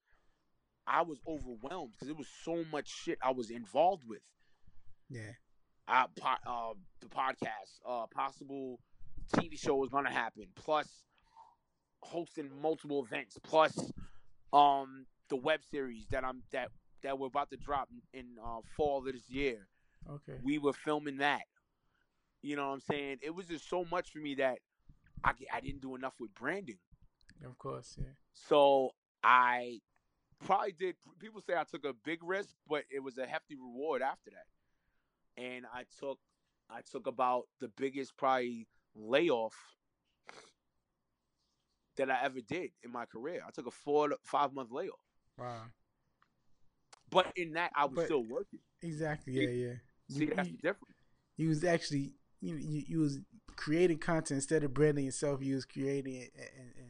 [0.85, 4.21] I was overwhelmed because it was so much shit I was involved with.
[5.09, 5.31] yeah.
[5.87, 8.79] Uh, po- uh the podcast, uh, possible
[9.33, 10.87] TV show was gonna happen, plus
[12.03, 13.91] hosting multiple events, plus
[14.53, 16.69] um the web series that I'm that
[17.03, 19.67] that we're about to drop in, in uh, fall of this year
[20.09, 20.39] Okay.
[20.43, 21.43] we were filming that.
[22.41, 23.17] You know what I'm saying?
[23.21, 24.59] It was just so much for me that
[25.23, 26.77] I, I didn't do enough with branding.
[27.45, 28.13] Of course, yeah.
[28.33, 28.91] So
[29.23, 29.81] I
[30.43, 30.95] probably did.
[31.19, 35.41] People say I took a big risk, but it was a hefty reward after that.
[35.41, 36.19] And I took,
[36.69, 39.53] I took about the biggest probably layoff
[41.97, 43.41] that I ever did in my career.
[43.47, 44.99] I took a four to five month layoff,
[45.37, 45.63] Wow.
[47.09, 48.59] but in that I was But- still working.
[48.81, 49.33] Exactly.
[49.33, 49.73] Yeah, yeah.
[50.09, 50.95] See, You- that's you- the difference.
[51.37, 53.19] you was actually you you, you was
[53.55, 55.41] creating content instead of branding yourself.
[55.41, 56.87] You was creating it and, and,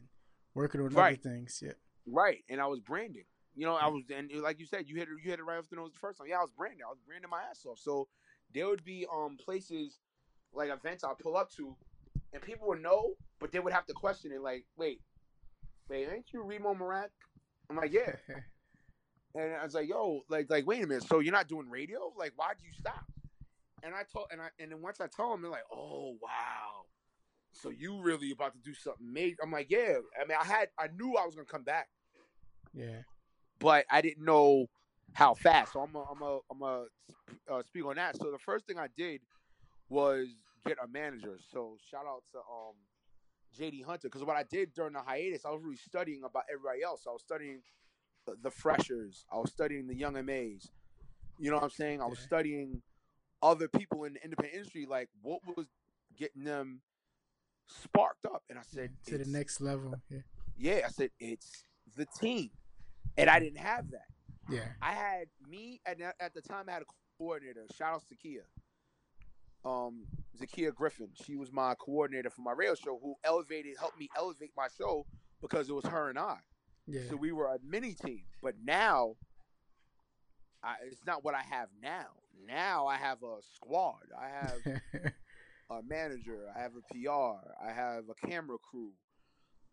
[0.54, 1.18] working on Right.
[1.20, 1.62] other things.
[1.64, 1.72] Yeah.
[2.06, 3.24] Right, and I was branding.
[3.54, 5.58] You know, I was, and like you said, you hit it, you hit it right
[5.58, 6.26] off the nose the first time.
[6.28, 6.80] Yeah, I was branding.
[6.84, 7.78] I was branding my ass off.
[7.78, 8.08] So
[8.54, 9.98] there would be um places
[10.52, 11.76] like events I'd pull up to,
[12.32, 14.40] and people would know, but they would have to question it.
[14.40, 15.00] Like, wait,
[15.88, 17.08] wait, ain't you Remo Marak?
[17.70, 18.12] I'm like, yeah.
[19.34, 21.04] And I was like, yo, like, like, wait a minute.
[21.04, 22.12] So you're not doing radio?
[22.18, 23.04] Like, why'd you stop?
[23.82, 26.86] And I told, and I, and then once I told them, they're like, oh wow.
[27.52, 29.38] So you really about to do something major?
[29.42, 29.98] I'm like, yeah.
[30.20, 31.88] I mean, I had, I knew I was gonna come back
[32.74, 33.02] yeah.
[33.58, 34.66] but I didn't know
[35.14, 35.72] how fast.
[35.74, 36.84] So I'm a, I'm a, I'm a
[37.50, 38.16] uh, speak on that.
[38.16, 39.22] So the first thing I did
[39.88, 40.28] was
[40.66, 41.36] get a manager.
[41.52, 42.74] So shout out to um
[43.58, 46.82] JD Hunter because what I did during the hiatus, I was really studying about everybody
[46.82, 47.04] else.
[47.08, 47.62] I was studying
[48.26, 49.24] the, the freshers.
[49.32, 50.70] I was studying the young MAs.
[51.38, 52.02] You know what I'm saying?
[52.02, 52.26] I was Yeah.
[52.26, 52.82] studying
[53.42, 55.66] other people in the independent industry, like what was
[56.16, 56.80] getting them
[57.66, 58.42] sparked up.
[58.50, 59.94] And I said, to the next level.
[60.10, 60.18] Yeah.
[60.56, 61.64] yeah, I said it's
[61.96, 62.50] the team,
[63.16, 64.06] and I didn't have that.
[64.50, 64.64] Yeah.
[64.80, 66.66] I had me at at the time.
[66.68, 66.86] I had a
[67.18, 67.64] coordinator.
[67.76, 68.44] Shout out to Kia,
[69.64, 70.04] Um,
[70.40, 71.10] Zakia Griffin.
[71.24, 75.04] She was my coordinator for my radio show, who elevated, helped me elevate my show
[75.42, 76.38] because it was her and I.
[76.86, 77.02] Yeah.
[77.10, 78.22] So we were a mini team.
[78.42, 79.16] But now,
[80.62, 82.06] I, it's not what I have now.
[82.46, 84.04] Now I have a squad.
[84.18, 85.12] I have
[85.70, 88.92] a manager, I have a PR, I have a camera crew,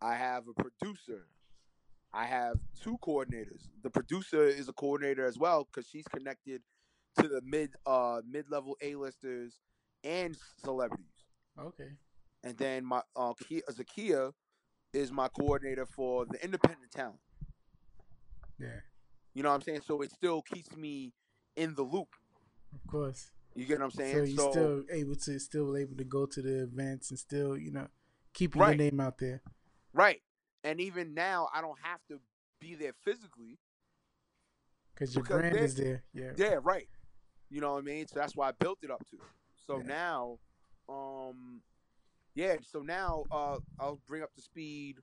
[0.00, 1.26] I have a producer,
[2.12, 3.68] I have two coordinators.
[3.82, 6.62] The producer is a coordinator as well because she's connected
[7.20, 9.60] to the mid uh mid level A listers
[10.04, 11.24] and celebrities.
[11.58, 11.90] okay.
[12.44, 14.32] And then my uh Kia, Zakia
[14.92, 17.20] is my coordinator for the independent talent.
[18.58, 18.80] Yeah.
[19.34, 19.80] You know what I'm saying?
[19.86, 21.12] So it still keeps me
[21.56, 22.08] in the loop.
[22.74, 23.30] Of course.
[23.54, 24.12] You get what I'm saying?
[24.12, 27.70] So you're still able to still able to go to the events and still you
[27.70, 27.88] know
[28.34, 28.78] keeping Right.
[28.78, 29.42] your name out there.
[29.92, 30.20] right.
[30.64, 32.18] And even now I don't have to
[32.60, 33.58] be there physically.
[34.94, 36.02] Because your Because brand is there.
[36.12, 36.32] Yeah.
[36.36, 36.88] Yeah, right.
[37.50, 38.06] You know what I mean?
[38.08, 39.18] So that's why I built it up to.
[39.66, 39.82] So Yeah.
[39.84, 40.38] now,
[40.88, 41.62] um,
[42.34, 42.56] yeah.
[42.62, 44.96] So now, uh, I'll bring up the speed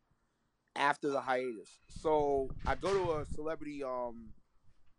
[0.76, 1.80] after the hiatus.
[1.88, 4.34] So I go to a celebrity um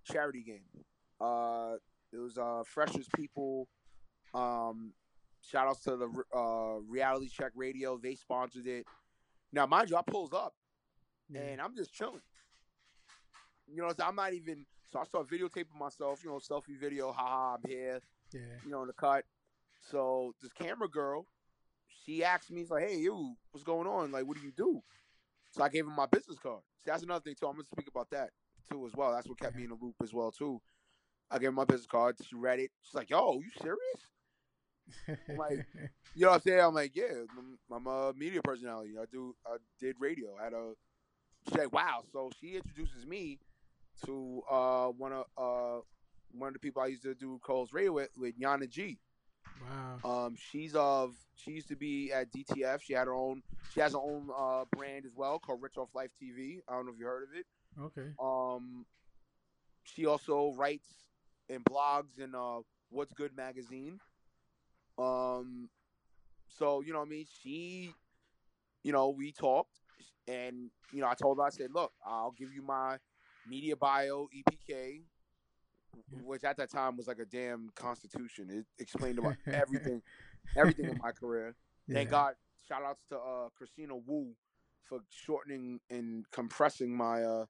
[0.04, 0.84] charity game.
[1.20, 1.74] Uh,
[2.14, 3.68] it was uh freshers people.
[4.34, 4.92] Um,
[5.42, 7.98] shout outs to the uh Reality Check Radio.
[8.02, 8.86] They sponsored it.
[9.52, 10.54] Now, mind you, I pulls up
[11.28, 11.40] Yeah.
[11.42, 12.22] and I'm just chilling.
[13.66, 14.66] You know, so I'm not even.
[14.90, 16.22] So I start videotaping myself.
[16.24, 17.12] You know, selfie video.
[17.12, 18.00] Haha, I'm here.
[18.32, 18.40] yeah.
[18.64, 19.24] You know, in the cut.
[19.90, 21.26] So this camera girl,
[22.04, 24.12] she asked me, "She's like, hey, you, what's going on?
[24.12, 24.82] Like, what do you do?"
[25.50, 26.60] So I gave her my business card.
[26.84, 27.46] See, that's another thing too.
[27.46, 28.30] I'm gonna speak about that
[28.70, 29.12] too as well.
[29.12, 30.60] That's what kept me in the loop as well too.
[31.30, 32.16] I gave her my business card.
[32.26, 32.70] She read it.
[32.82, 35.66] She's like, "Yo, you serious?" I'm like-
[36.16, 36.60] You know what I'm saying?
[36.60, 38.92] I'm like, yeah, I'm, I'm a media personality.
[39.00, 40.36] I do, I did radio.
[40.40, 40.74] I had a,
[41.48, 42.04] she's like, wow.
[42.12, 43.40] So she introduces me
[44.06, 45.80] to uh one of uh
[46.30, 48.98] one of the people I used to do Cole's radio with, with Yana G.
[50.04, 50.26] wow.
[50.26, 52.80] Um, she's of she used to be at DTF.
[52.82, 55.88] She had her own, she has her own uh brand as well called Rich Off
[55.96, 56.58] Life TV.
[56.68, 57.46] I don't know if you heard of it.
[57.80, 58.10] Okay.
[58.22, 58.86] Um,
[59.82, 60.86] she also writes
[61.48, 63.98] and blogs and uh What's Good magazine.
[64.98, 65.68] Um,
[66.48, 67.26] so you know what I mean.
[67.42, 67.90] She,
[68.84, 69.80] you know, we talked.
[70.28, 72.98] And you know, I told her, I said, look, I'll give you my
[73.46, 75.02] media bio, EPK,
[76.24, 78.48] which at that time was like a damn constitution.
[78.50, 80.00] It explained about everything,
[80.56, 81.54] everything in my career.
[81.92, 82.34] Thank God.
[82.66, 84.28] Shout outs to uh, Christina Wu
[84.84, 87.44] for shortening and compressing my uh,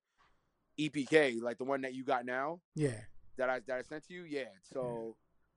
[0.81, 3.01] EPK, like the one that you got now Yeah.
[3.37, 4.25] That I that I sent to you.
[4.25, 5.17] Yeah, so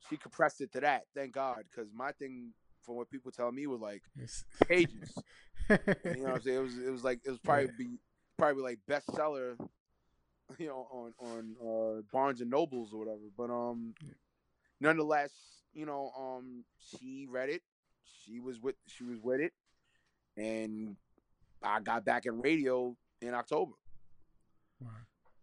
[0.10, 1.04] she compressed it to that.
[1.16, 4.04] Thank God, because my thing, from what people tell me, was like
[4.68, 5.14] pages.
[5.70, 6.58] you know what I'm saying?
[6.58, 7.72] It was it was like it was probably Yeah.
[7.78, 8.00] be
[8.38, 9.56] probably like bestseller,
[10.58, 13.30] you know, on on uh, Barnes and Nobles or whatever.
[13.38, 14.14] But um, Yeah.
[14.80, 15.32] nonetheless,
[15.74, 17.62] you know, um, she read it.
[18.26, 19.54] She was with she was with it,
[20.38, 20.96] and
[21.64, 23.74] I got back in radio in October.
[24.80, 24.90] Wow.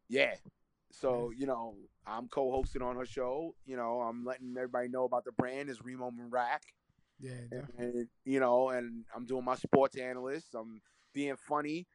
[0.08, 0.34] Yeah.
[0.92, 1.74] So, you know,
[2.06, 3.54] I'm co-hosting on her show.
[3.64, 6.62] You know, I'm letting everybody know about the brand is Remo Rack.
[7.20, 7.32] Yeah.
[7.32, 7.86] And, definitely.
[8.00, 10.54] and, you know, and I'm doing my sports analyst.
[10.54, 10.80] I'm
[11.14, 11.86] being funny.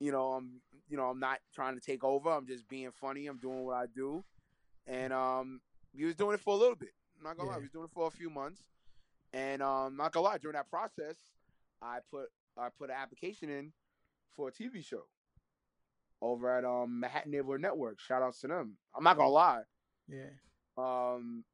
[0.00, 2.30] You know, I'm you know, I'm not trying to take over.
[2.30, 3.26] I'm just being funny.
[3.26, 4.24] I'm doing what I do.
[4.86, 5.60] And um
[5.92, 6.92] he was doing it for a little bit.
[7.18, 8.62] I'm not gonna lie, he was doing it for a few months.
[9.32, 11.16] And um not gonna lie, during that process,
[11.82, 13.72] I put I put an application in
[14.36, 15.04] for a TV show
[16.20, 18.00] over at um Manhattan Neighborhood Network.
[18.00, 18.76] Shout outs to them.
[18.96, 19.62] I'm not gonna lie.
[20.08, 20.30] Yeah.
[20.76, 21.44] Um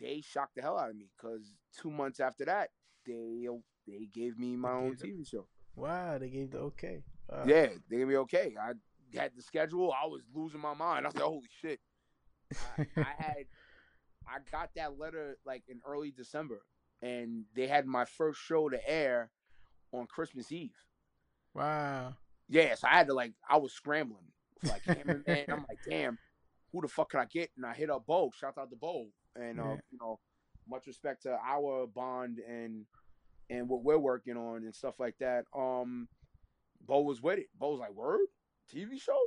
[0.00, 2.70] they shocked the hell out of me because two months after that,
[3.06, 3.46] they
[3.86, 5.46] they gave me my They own TV show.
[5.74, 6.18] Wow.
[6.18, 7.02] They gave the okay.
[7.28, 7.44] Wow.
[7.46, 8.54] Yeah, they gave me okay.
[8.60, 8.72] I
[9.18, 9.92] had the schedule.
[9.92, 11.06] I was losing my mind.
[11.06, 11.80] I said, "Holy shit!"
[12.78, 13.44] I, I had,
[14.26, 16.62] I got that letter like in early December,
[17.02, 19.30] and they had my first show to air
[19.92, 20.76] on Christmas Eve.
[21.54, 22.14] wow.
[22.48, 24.24] Yeah, so I had to like, I was scrambling
[24.60, 25.44] for like cameraman.
[25.48, 26.18] I'm like, damn,
[26.72, 27.50] who the fuck can I get?
[27.56, 28.30] And I hit up Bo.
[28.38, 29.76] Shout out to Bo, and uh, Yeah.
[29.90, 30.18] you know,
[30.68, 32.84] much respect to our bond and
[33.50, 35.44] and what we're working on and stuff like that.
[35.56, 36.08] Um,
[36.86, 37.46] Bo was with it.
[37.58, 38.20] Bo was like, word,
[38.74, 39.18] TV show.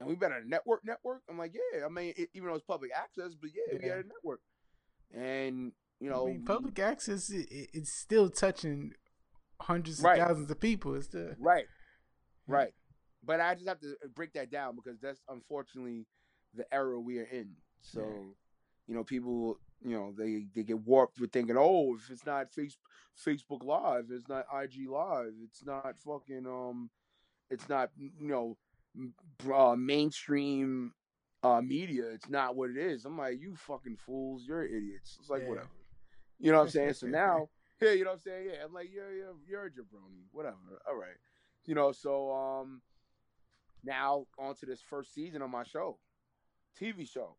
[0.00, 1.22] And we been a network, network.
[1.30, 1.86] I'm like, yeah.
[1.86, 3.96] I mean, it, even though it's public access, but yeah, we Yeah.
[3.96, 4.40] had a network.
[5.14, 7.30] And you know, I mean, we- public access.
[7.30, 8.92] It, it- it's still touching
[9.60, 10.20] hundreds Right.
[10.20, 10.94] of thousands of people.
[10.96, 11.34] It's still.
[11.38, 11.64] Right.
[12.46, 12.72] Right.
[13.24, 16.06] But I just have to uh, break that down because that's unfortunately
[16.54, 17.56] the era we are in.
[17.80, 18.32] So, Yeah.
[18.88, 22.52] you know, people, you know, they, they get warped with thinking, oh, if it's not
[22.52, 22.78] face,
[23.18, 26.90] Facebook Live, it's not IG Live, it's not fucking, um,
[27.50, 28.56] it's not, you know,
[29.52, 30.92] uh, mainstream
[31.42, 32.08] uh, media.
[32.10, 33.04] It's not what it is.
[33.04, 35.16] I'm like, you fucking fools, you're idiots.
[35.20, 35.48] It's like, Yeah.
[35.48, 35.68] whatever.
[36.38, 36.94] You know what I'm saying?
[36.94, 37.48] So now,
[37.82, 38.46] yeah, you know what I'm saying?
[38.52, 40.24] Yeah, I'm like, you're, you're, you're a jabroni.
[40.32, 40.80] Whatever.
[40.88, 41.16] All right
[41.66, 42.80] you know so um
[43.84, 45.98] now on to this first season of my show
[46.80, 47.36] tv show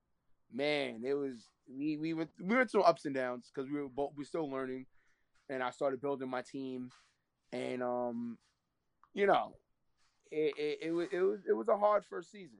[0.54, 3.90] man it was we we went we went through ups and downs because we were
[3.90, 4.86] both we're still learning
[5.50, 6.90] and i started building my team
[7.52, 8.38] and um
[9.14, 9.54] you know
[10.32, 12.60] it it, it was it was it was a hard first season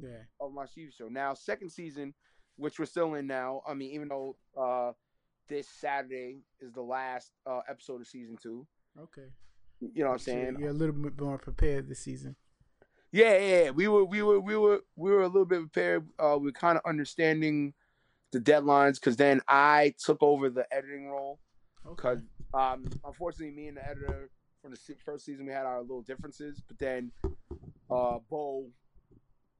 [0.00, 0.24] Yeah.
[0.40, 1.08] of my TV show.
[1.08, 2.12] Now, second season,
[2.56, 3.62] which we're still in now.
[3.66, 4.92] I mean, even though uh,
[5.48, 8.66] this Saturday is the last uh, episode of season two.
[9.00, 9.28] Okay.
[9.80, 10.56] You know what I'm So saying?
[10.58, 12.36] you're a little bit more prepared this season.
[13.12, 13.70] Yeah, yeah, yeah.
[13.70, 16.06] We were, we were, we were, we were a little bit prepared.
[16.18, 17.74] Uh, we are kind of understanding
[18.32, 21.38] the deadlines because then I took over the editing role
[21.88, 22.20] because,
[22.52, 26.60] um, unfortunately, me and the editor from the first season we had our little differences,
[26.66, 27.12] but then,
[27.90, 28.66] uh, Bo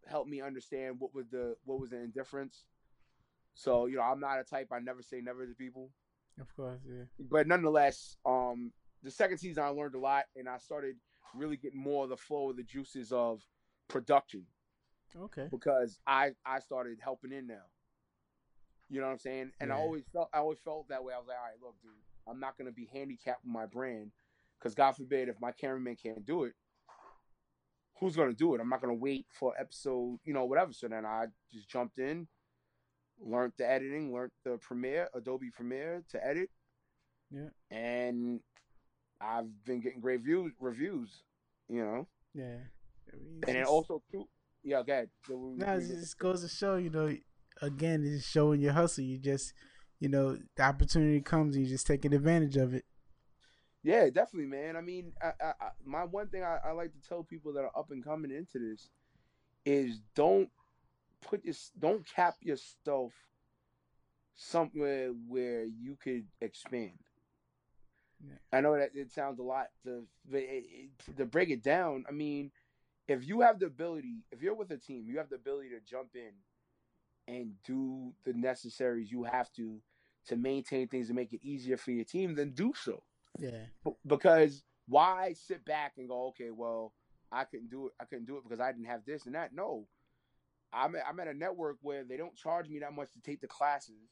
[0.09, 2.64] helped me understand what was the what was the indifference.
[3.55, 5.90] So you know, I'm not a type I never say never to people.
[6.40, 7.05] Of course, yeah.
[7.31, 8.72] but nonetheless, um,
[9.06, 10.96] the second season I learned a lot, and I started
[11.34, 13.42] really getting more of the flow of the juices of
[13.88, 14.44] production
[15.16, 15.48] Okay.
[15.50, 17.64] because I I started helping in now.
[18.88, 19.52] You know what I'm saying?
[19.60, 21.14] And I always felt I always felt that way.
[21.14, 21.92] I was like, all right, look, dude,
[22.28, 24.10] I'm not gonna be handicapped with my brand
[24.58, 26.54] because God forbid if my cameraman can't do it,
[28.00, 28.60] who's gonna do it?
[28.60, 30.72] I'm not gonna wait for episode, you know, whatever.
[30.72, 32.28] So then I just jumped in,
[33.20, 36.50] learned the editing, learned the Premiere, Adobe Premiere to edit.
[37.30, 37.48] Yeah.
[37.70, 38.40] And
[39.20, 41.22] I've been getting great views reviews,
[41.68, 42.07] you know.
[42.35, 42.59] Yeah.
[43.12, 44.29] I mean, And then it's- also too
[44.62, 45.11] yeah, go ahead.
[45.26, 47.16] So we- No, it just goes to show, you know,
[47.62, 49.05] again, it's showing your hustle.
[49.05, 49.55] You just,
[50.00, 52.85] you know, the opportunity comes and you just taking advantage of it.
[53.85, 54.74] Yeah, definitely, man.
[54.76, 57.61] I mean, I, I, I, my one thing I, I like to tell people that
[57.62, 58.90] are up and coming into this
[59.64, 60.50] is don't
[61.20, 63.12] put your don't cap yourself
[64.35, 66.98] somewhere where you could expand.
[68.20, 68.35] Yeah.
[68.52, 72.05] I know that it sounds a lot to but it, it, to break it down.
[72.09, 72.50] I mean,
[73.09, 75.81] if you have the ability, if you're with a team, you have the ability to
[75.81, 76.33] jump in
[77.29, 79.81] and do the necessaries you have to
[80.29, 83.02] to maintain things and make it easier for your team, then do so
[83.38, 83.66] Yeah.
[84.07, 86.92] Because why sit back and go, okay, well,
[87.31, 87.92] I couldn't do it.
[88.00, 89.55] I couldn't do it because I didn't have this and that.
[89.55, 89.87] No,
[90.72, 93.40] I'm at, I'm at a network where they don't charge me that much to take
[93.40, 94.11] the classes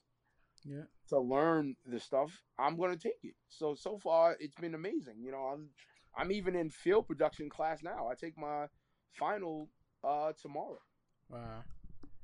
[0.64, 0.85] Yeah.
[1.11, 2.42] to learn the stuff.
[2.59, 3.35] I'm gonna take it.
[3.48, 5.22] So so far, it's been amazing.
[5.22, 5.68] You know, I'm
[6.16, 8.09] I'm even in field production class now.
[8.09, 8.66] I take my
[9.12, 9.68] final
[10.03, 10.81] uh tomorrow
[11.29, 11.64] Wow.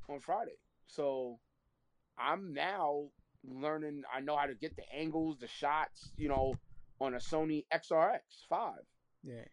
[0.08, 0.58] on Friday.
[0.86, 1.38] So
[2.18, 3.04] I'm now
[3.44, 4.02] learning.
[4.14, 6.12] I know how to get the angles, the shots.
[6.16, 6.54] You know,
[7.00, 8.84] on a Sony XRX five.
[9.22, 9.44] Yeah.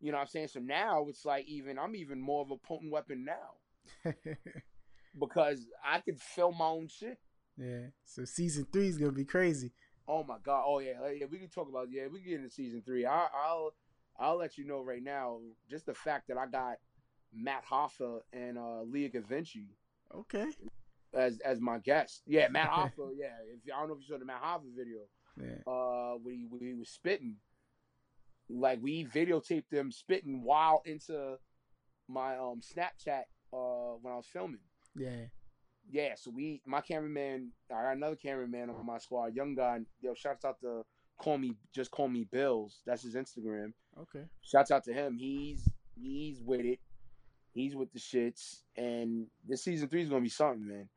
[0.00, 0.48] You know what I'm saying?
[0.48, 4.12] So now it's like even I'm even more of a potent weapon now
[5.18, 7.18] because I can film my own shit.
[7.56, 7.86] Yeah.
[8.04, 9.72] So season three is gonna be crazy.
[10.06, 10.64] Oh my god!
[10.66, 11.26] Oh yeah, yeah.
[11.30, 12.06] We can talk about yeah.
[12.12, 13.06] We can get into season three.
[13.06, 13.72] I, I'll
[14.18, 15.38] I'll let you know right now.
[15.68, 16.76] Just the fact that I got
[17.32, 19.66] Math Hoffa and uh, Leah Gavinci
[20.14, 20.46] Okay.
[21.12, 22.22] as as my guests.
[22.26, 23.10] Yeah, Math Hoffa.
[23.16, 24.98] Yeah, if I don't know if you saw the Math Hoffa video.
[25.40, 25.72] Yeah.
[25.72, 27.36] Uh, he when was spitting,
[28.48, 31.38] like we videotaped them spitting while into
[32.08, 34.60] my um Snapchat uh when I was filming.
[34.94, 35.26] Yeah.
[35.90, 39.80] Yeah, so we my cameraman, I got another cameraman on my squad, young guy.
[40.00, 40.82] Yo, shouts out to
[41.18, 42.80] call me just call me Bills.
[42.86, 43.72] That's his Instagram.
[44.00, 44.24] Okay.
[44.42, 45.16] Shouts out to him.
[45.16, 45.68] He's
[46.00, 46.80] he's with it.
[47.52, 48.62] He's with the shits.
[48.76, 50.88] And this season three is gonna be something, man.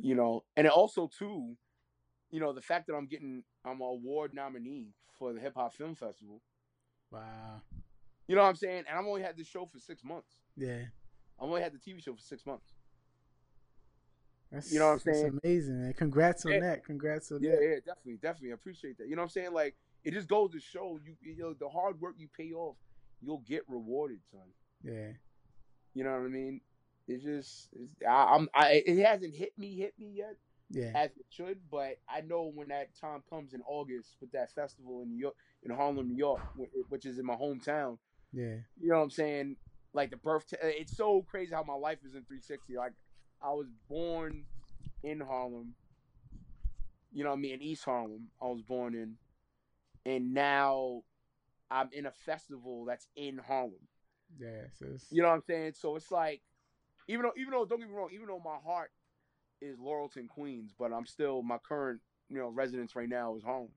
[0.00, 1.56] You know, and it also too,
[2.30, 4.88] you know, the fact that I'm getting I'm an award nominee
[5.18, 6.42] for the Hip Hop Film Festival.
[7.10, 7.62] Wow.
[8.26, 8.84] You know what I'm saying?
[8.88, 10.36] And I've only had this show for six months.
[10.56, 10.82] Yeah.
[11.40, 12.74] I've only had the TV show for six months.
[14.50, 15.40] That's, You know what I'm that's saying?
[15.44, 15.92] amazing, man.
[15.92, 16.60] Congrats on Yeah.
[16.60, 16.84] that.
[16.84, 17.62] Congrats on Yeah, that.
[17.62, 18.50] yeah, definitely, definitely.
[18.52, 19.08] I appreciate that.
[19.08, 19.52] You know what I'm saying?
[19.52, 22.76] Like it just goes to show you, you know, the hard work you pay off,
[23.20, 24.48] you'll get rewarded, son.
[24.82, 25.10] Yeah.
[25.94, 26.60] You know what I mean?
[27.08, 30.36] It's just, it's, I, I'm, I, it hasn't hit me, hit me yet
[30.70, 30.92] Yeah.
[30.94, 35.02] as it should, but I know when that time comes in August with that festival
[35.02, 35.34] in New York,
[35.64, 36.40] in Harlem, New York,
[36.88, 37.98] which is in my hometown.
[38.32, 38.56] Yeah.
[38.80, 39.56] You know what I'm saying?
[39.94, 42.76] Like the birth, it's so crazy how my life is in 360.
[42.76, 42.92] Like
[43.42, 44.44] I was born
[45.02, 45.74] in Harlem.
[47.12, 47.54] You know what I mean?
[47.54, 49.16] In East Harlem, I was born in,
[50.04, 51.02] and now
[51.70, 53.88] I'm in a festival that's in Harlem.
[54.38, 54.62] Yeah.
[55.10, 55.72] You know what I'm saying?
[55.74, 56.42] So it's like,
[57.08, 58.90] even though, even though, don't get me wrong, even though my heart
[59.60, 63.70] is Laurelton, Queens, but I'm still my current, you know, residence right now is home.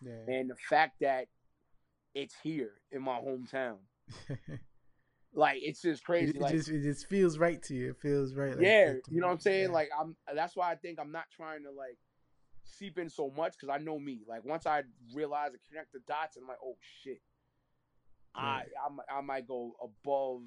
[0.00, 0.12] yeah.
[0.28, 1.26] And the fact that
[2.14, 3.76] it's here in my hometown,
[5.32, 6.30] like it's just crazy.
[6.30, 7.90] it like, just it just feels right to you.
[7.90, 8.50] It feels right.
[8.56, 9.68] Like yeah, you know what I'm saying?
[9.68, 9.74] Yeah.
[9.74, 10.16] Like I'm.
[10.34, 11.98] That's why I think I'm not trying to like
[12.64, 14.20] seep in so much because I know me.
[14.28, 14.82] Like once I
[15.14, 17.20] realize and connect the dots, I'm like, oh shit,
[18.34, 20.42] I I'm, I might go above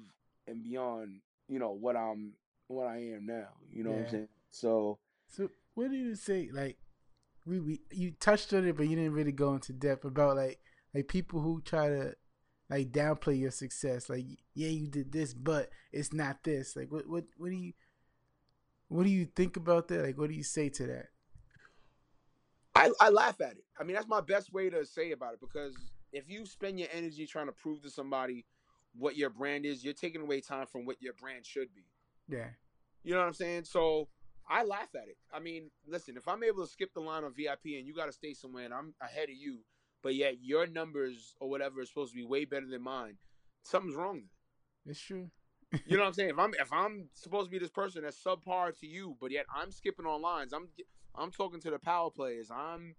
[0.46, 1.20] and beyond.
[1.48, 2.32] You know what I'm
[2.68, 3.48] what I am now.
[3.70, 4.28] You know what I'm saying?
[4.50, 6.50] So So what do you say?
[6.52, 6.76] Like
[7.46, 10.58] we, we you touched on it, but you didn't really go into depth about like
[10.94, 12.14] like people who try to
[12.74, 14.08] like downplay your success.
[14.10, 16.74] Like yeah, you did this, but it's not this.
[16.76, 17.72] Like what what what do you
[18.88, 20.04] what do you think about that?
[20.04, 21.06] Like what do you say to that?
[22.74, 23.64] I, I laugh at it.
[23.78, 25.74] I mean, that's my best way to say about it because
[26.12, 28.44] if you spend your energy trying to prove to somebody
[28.96, 31.84] what your brand is, you're taking away time from what your brand should be.
[32.28, 32.48] Yeah,
[33.04, 33.64] You know what I'm saying?
[33.64, 34.08] So
[34.48, 35.16] I laugh at it.
[35.32, 38.06] I mean, listen, if I'm able to skip the line on VIP and you got
[38.06, 39.58] to stay somewhere and I'm ahead of you,
[40.04, 43.16] but yet your numbers or whatever is supposed to be way better than mine,
[43.64, 44.22] something's wrong.
[44.86, 45.30] it's true.
[45.86, 46.30] You know what I'm saying?
[46.30, 49.46] If I'm if I'm supposed to be this person that's subpar to you, but yet
[49.52, 50.68] I'm skipping on lines, I'm
[51.16, 52.48] I'm talking to the power players.
[52.48, 52.94] I'm,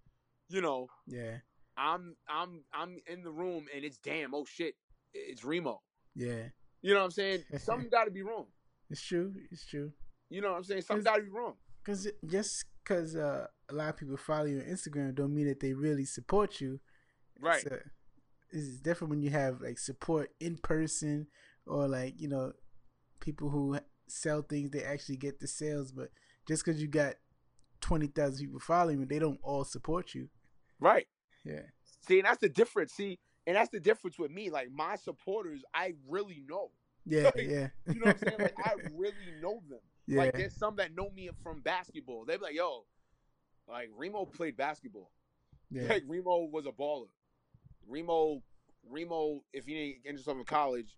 [0.49, 1.37] you know, Yeah,
[1.77, 4.75] I'm I'm I'm in the room and it's damn oh shit,
[5.13, 5.81] it's Remo.
[6.15, 6.49] yeah,
[6.81, 7.43] You know what I'm saying?
[7.59, 8.47] Something got to be wrong.
[8.89, 9.33] it's true.
[9.51, 9.93] It's true.
[10.29, 10.81] You know what I'm saying?
[10.81, 11.53] Something got to be wrong.
[11.85, 15.59] Cause just cause uh, a lot of people follow you on Instagram don't mean that
[15.59, 16.79] they really support you.
[17.39, 17.63] Right.
[17.63, 17.79] It's, uh,
[18.51, 21.27] it's different when you have like support in person
[21.67, 22.53] or like you know
[23.19, 25.91] people who sell things they actually get the sales.
[25.91, 26.09] But
[26.47, 27.15] just because you got
[27.81, 30.29] twenty thousand people following you, they don't all support you.
[30.79, 31.07] Right.
[31.43, 31.61] Yeah,
[32.07, 32.93] See, and that's the difference.
[32.93, 34.49] See, and that's the difference with me.
[34.49, 36.71] Like my supporters, I really know.
[37.05, 37.67] yeah, Like, yeah.
[37.88, 38.39] You know what I'm saying?
[38.39, 39.79] Like I really know them.
[40.07, 42.25] yeah, Like there's some that know me from basketball.
[42.25, 42.86] They be like, yo,
[43.67, 45.11] like Remo played basketball.
[45.69, 47.09] yeah, Like Remo was a baller.
[47.88, 48.41] Remo,
[48.89, 50.95] Remo, if he didn't get himself in college,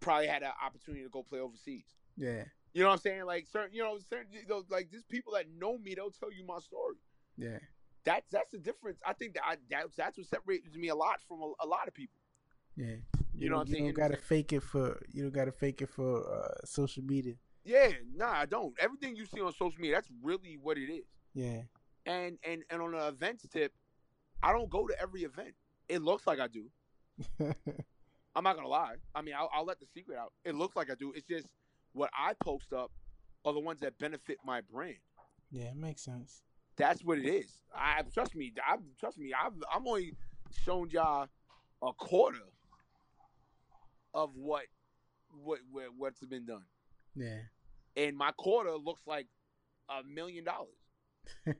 [0.00, 1.84] probably had an opportunity to go play overseas.
[2.16, 3.24] yeah, You know what I'm saying?
[3.24, 6.32] Like certain, you know, certain, you know, like these people that know me, they'll tell
[6.32, 6.96] you my story.
[7.36, 7.58] yeah,
[8.04, 9.00] That's that's the difference.
[9.06, 11.88] I think that I, that's that's what separates me a lot from a, a lot
[11.88, 12.18] of people.
[12.76, 12.96] yeah.
[13.36, 13.84] You know what I'm You saying?
[13.86, 17.34] don't gotta fake it for you don't gotta fake it for uh, social media.
[17.64, 18.74] Yeah, nah, I don't.
[18.78, 21.06] Everything you see on social media, that's really what it is.
[21.34, 21.62] Yeah,
[22.06, 23.72] And and and on the events tip,
[24.42, 25.54] I don't go to every event.
[25.88, 26.70] It looks like I do.
[28.36, 28.96] I'm not gonna lie.
[29.14, 30.32] I mean, I'll, I'll let the secret out.
[30.44, 31.12] It looks like I do.
[31.14, 31.46] It's just
[31.92, 32.90] what I post up
[33.44, 34.96] are the ones that benefit my brand.
[35.50, 36.42] yeah, it makes sense.
[36.76, 37.46] That's what it is.
[37.74, 38.52] I trust me.
[38.66, 39.32] I trust me.
[39.32, 40.14] I've I'm only
[40.64, 41.28] shown y'all
[41.82, 42.38] a quarter
[44.12, 44.64] of what
[45.42, 46.64] what, what what's been done,
[47.14, 47.38] Yeah.
[47.96, 49.26] and my quarter looks like
[49.88, 50.68] a million dollars.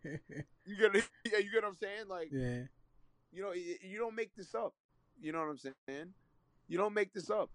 [0.66, 1.04] You get it?
[1.30, 2.08] Yeah, you get what I'm saying?
[2.08, 2.62] Like yeah.
[3.34, 4.74] You know, you don't make this up.
[5.20, 6.08] You know what I'm saying?
[6.68, 7.50] You don't make this up.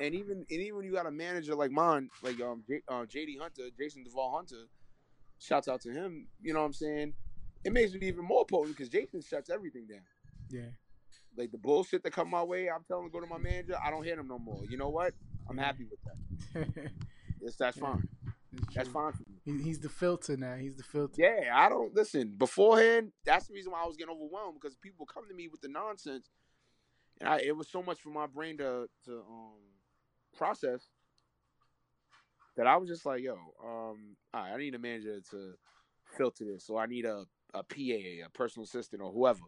[0.00, 3.04] And even and even when you got a manager like mine, like um J, uh,
[3.04, 4.64] JD Hunter, Jason Duvall Hunter,
[5.38, 6.28] shouts out to him.
[6.42, 7.12] You know what I'm saying?
[7.64, 10.00] It makes it even more potent because Jason shuts everything down.
[10.50, 10.70] Yeah.
[11.36, 13.76] Like the bullshit that come my way, I'm telling him to go to my manager.
[13.84, 14.62] I don't hear them no more.
[14.68, 15.12] You know what?
[15.48, 16.90] I'm happy with that.
[17.42, 18.08] It's that's fine.
[18.74, 19.35] That's fine for me.
[19.46, 20.56] He, he's the filter now.
[20.56, 21.14] He's the filter.
[21.22, 22.34] Yeah, I don't listen.
[22.36, 25.62] Beforehand, that's the reason why I was getting overwhelmed because people come to me with
[25.62, 26.28] the nonsense,
[27.20, 29.54] and I, it was so much for my brain to to um
[30.36, 30.88] process
[32.56, 35.54] that I was just like, yo, um, right, I need a manager to
[36.16, 37.24] filter this, so I need a
[37.54, 39.40] a PA, a personal assistant, or whoever,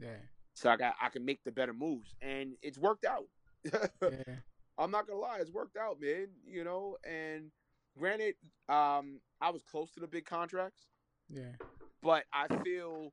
[0.00, 0.16] Yeah.
[0.54, 3.26] so I got I can make the better moves, and it's worked out.
[4.02, 4.36] Yeah.
[4.78, 6.28] I'm not gonna lie, it's worked out, man.
[6.46, 7.50] You know, and
[7.98, 8.34] granted,
[8.68, 10.86] um, I was close to the big contracts
[11.28, 11.52] Yeah.
[12.02, 13.12] but I feel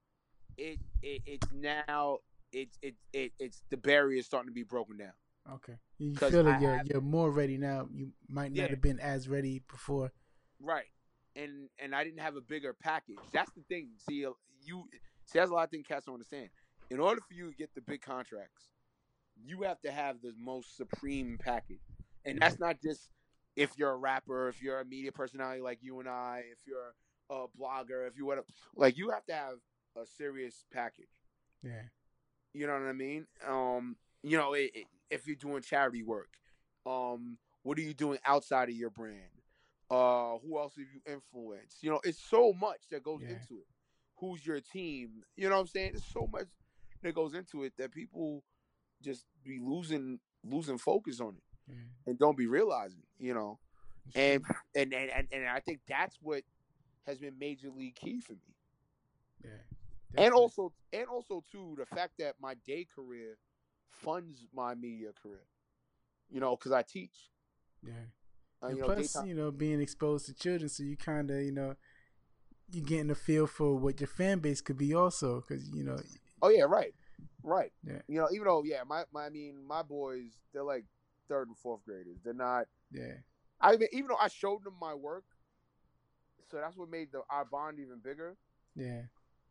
[0.57, 2.17] it, it it's now
[2.51, 5.13] it's it, it it's the barrier is starting to be broken down.
[5.53, 5.73] Okay.
[5.97, 7.87] You feel like I you're have- you're more ready now.
[7.93, 8.67] You might not Yeah.
[8.69, 10.11] have been as ready before.
[10.59, 10.87] Right.
[11.35, 13.17] And and I didn't have a bigger package.
[13.31, 13.89] That's the thing.
[14.09, 14.87] See uh, you
[15.25, 16.49] see that's a lot of things cats don't understand.
[16.89, 18.69] In order for you to get the big contracts,
[19.45, 21.81] you have to have the most supreme package.
[22.25, 23.09] And that's not just
[23.57, 26.93] if you're a rapper, if you're a media personality like you and I, if you're
[27.29, 29.55] a blogger, if you want to like you have to have
[29.97, 31.09] a serious package.
[31.63, 31.81] Yeah.
[32.53, 33.25] You know what I mean?
[33.45, 36.29] Um, you know, it, it, if you're doing charity work,
[36.85, 39.21] um, what are you doing outside of your brand?
[39.89, 41.81] Uh, who else have you influenced?
[41.81, 43.29] You know, it's so much that goes Yeah.
[43.29, 43.67] into it.
[44.19, 45.23] Who's your team?
[45.35, 45.91] You know what I'm saying?
[45.93, 46.47] There's so much
[47.01, 48.43] that goes into it that people
[49.01, 51.75] just be losing losing focus on it Yeah.
[52.05, 53.03] and don't be realizing.
[53.19, 53.59] You know,
[54.15, 54.43] and
[54.75, 56.43] and and and, I think that's what
[57.05, 58.55] has been majorly key for me
[59.43, 60.23] yeah.
[60.23, 63.37] and also and also too the fact that my day career
[63.89, 65.45] funds my media career
[66.29, 67.29] you know because i teach
[67.83, 67.93] yeah.
[68.61, 71.29] uh, And you know plus, daytime- you know, being exposed to children, so you kind
[71.29, 71.75] of, you know,
[72.71, 75.97] you're getting a feel for what your fan base could be, also, because you know,
[76.41, 76.93] oh yeah right
[77.43, 78.01] right Yeah.
[78.07, 80.85] you know even though yeah my, my i mean my boys they're like
[81.27, 83.13] third and fourth graders they're not yeah,
[83.61, 85.23] i mean even though i showed them my work
[86.49, 88.35] so that's what made the our bond even bigger
[88.75, 89.01] yeah,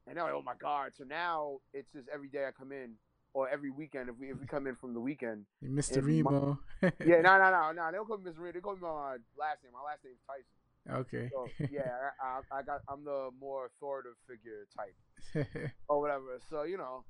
[0.07, 2.93] and they're like oh my god so now it's just every day i come in
[3.35, 5.99] or every weekend if we if we come in from the weekend Mr.
[5.99, 6.59] Every Remo.
[6.83, 8.55] yeah no no no no they don't call me mr Reed.
[8.55, 10.45] they call me my last name my last name is tyson
[10.91, 11.31] okay.
[11.33, 11.91] So yeah,
[12.23, 16.39] I, I, I got I'm the more authoritative figure type or whatever.
[16.49, 17.05] So you know,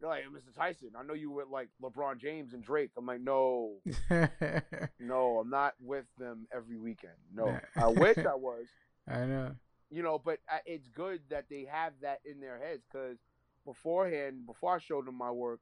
[0.00, 0.54] they're like Mr.
[0.56, 0.90] Tyson.
[0.98, 2.90] I know you with like LeBron James and Drake.
[2.96, 3.76] I'm like, no,
[4.98, 7.12] no, I'm not with them every weekend.
[7.34, 7.58] No, Nah.
[7.76, 8.66] I wish I was.
[9.08, 9.52] I know.
[9.90, 13.18] You know, but I- it's good that they have that in their heads because
[13.64, 15.60] beforehand, before I showed them my work,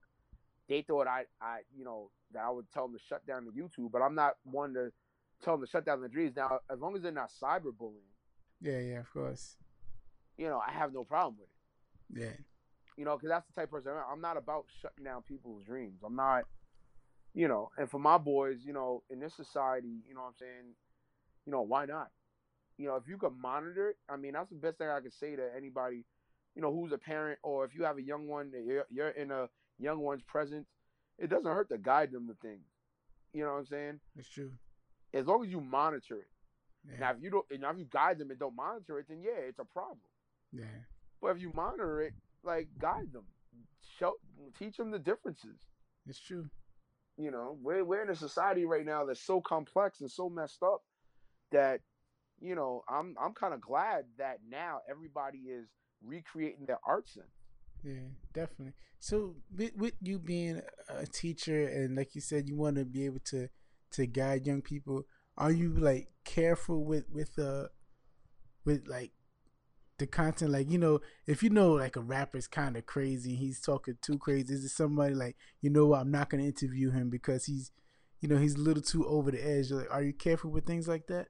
[0.69, 3.53] they thought I, I, you know, that I would tell them to shut down the
[3.53, 3.91] YouTube.
[3.91, 4.93] But I'm not one to
[5.43, 6.37] tell them to shut down the dreams.
[6.37, 8.05] Now, as long as they're not cyberbullying.
[8.61, 9.57] Yeah, yeah, of course.
[10.37, 12.25] you know, I have no problem with it.
[12.27, 12.37] Yeah,
[12.99, 13.93] You know, because that's the type of person.
[14.13, 16.01] I'm not about shutting down people's dreams.
[16.05, 16.43] I'm not,
[17.33, 20.35] you know, and for my boys, you know, in this society, you know what I'm
[20.41, 20.75] saying,
[21.47, 22.09] you know, why not?
[22.77, 25.15] You know, if you could monitor it, I mean, that's the best thing I could
[25.15, 26.05] say to anybody,
[26.57, 29.31] you know, who's a parent or if you have a young one, you're, you're in
[29.31, 30.67] a young one's presence,
[31.19, 32.67] it doesn't hurt to guide them to things.
[33.33, 34.01] You know what I'm saying?
[34.17, 34.51] it's true.
[35.15, 36.29] As long as you monitor it.
[36.85, 39.21] Yeah, Now, if you don't, now if you guide them and don't monitor it, then
[39.23, 39.99] yeah, it's a problem.
[40.53, 40.65] yeah,
[41.21, 42.15] But if you monitor it,
[42.45, 43.25] like guide them,
[43.99, 44.15] show,
[44.59, 45.59] teach them the differences.
[46.07, 46.47] it's true.
[47.17, 50.63] You know, we're we're in a society right now that's so complex and so messed
[50.63, 50.83] up
[51.51, 51.81] that,
[52.41, 55.67] you know, I'm I'm kind of glad that now everybody is
[56.05, 57.27] recreating their art sense.
[57.83, 58.75] Yeah, definitely.
[59.01, 63.05] So with, with you being a teacher and like you said, you want to be
[63.05, 63.49] able to
[63.93, 65.05] to guide young people.
[65.37, 67.69] Are you like careful with with uh
[68.65, 69.13] with like
[69.99, 70.51] the content?
[70.53, 74.19] Like you know, if you know like a rapper's kind of crazy, he's talking too
[74.19, 74.55] crazy.
[74.55, 76.01] Is it somebody like you know what?
[76.01, 77.71] I'm not going to interview him because he's
[78.21, 79.71] you know he's a little too over the edge.
[79.71, 81.29] Like, are you careful with things like that?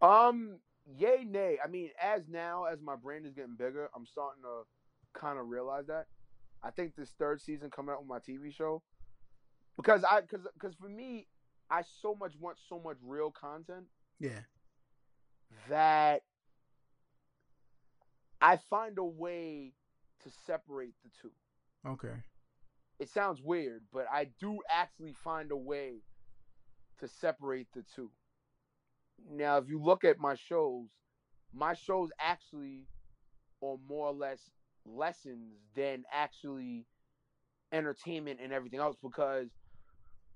[0.00, 1.58] Um, yay, nay.
[1.64, 5.48] I mean, as now as my brand is getting bigger, I'm starting to kind of
[5.48, 6.06] realize that.
[6.64, 8.82] I think this third season coming out with my TV show
[9.76, 11.26] because I because because for me,
[11.70, 13.86] I so much want so much real content
[14.20, 14.40] Yeah.
[15.68, 16.22] that
[18.42, 19.72] I find a way
[20.24, 21.30] to separate the two.
[21.88, 22.14] Okay.
[22.98, 26.02] It sounds weird, but I do actually find a way
[27.00, 28.10] to separate the two.
[29.30, 30.88] Now, if you look at my shows,
[31.54, 32.86] my shows actually
[33.62, 34.50] are more or less
[34.84, 36.86] lessons than actually
[37.72, 39.48] entertainment and everything else because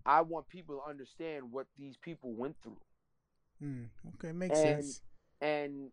[0.05, 2.79] I want people to understand what these people went through.
[3.63, 5.03] Mm, okay, makes And- sense.
[5.41, 5.91] And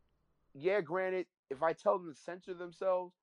[0.53, 3.14] yeah, granted, if I tell them to censor themselves,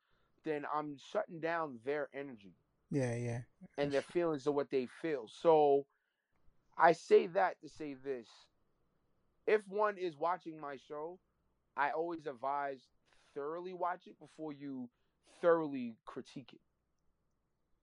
[0.44, 2.54] then I'm shutting down their energy
[2.90, 3.40] Yeah, yeah.
[3.76, 5.26] and their feelings of what they feel.
[5.28, 5.86] So
[6.78, 8.26] I say that to say this.
[9.46, 11.18] If one is watching my show,
[11.76, 12.80] I always advise
[13.34, 14.88] thoroughly watch it before you
[15.40, 16.60] thoroughly critique it.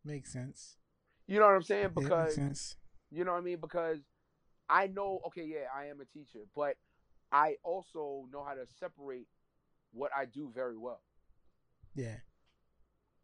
[0.04, 0.78] Makes sense.
[1.28, 1.90] You know what I'm saying?
[1.94, 2.78] Because sense.
[3.12, 3.60] you know what I mean?
[3.60, 4.00] Because
[4.70, 6.76] I know, okay, yeah, I am a teacher, but
[7.32, 9.28] I also know how to separate
[9.92, 11.02] what I do very well.
[11.96, 12.18] Yeah.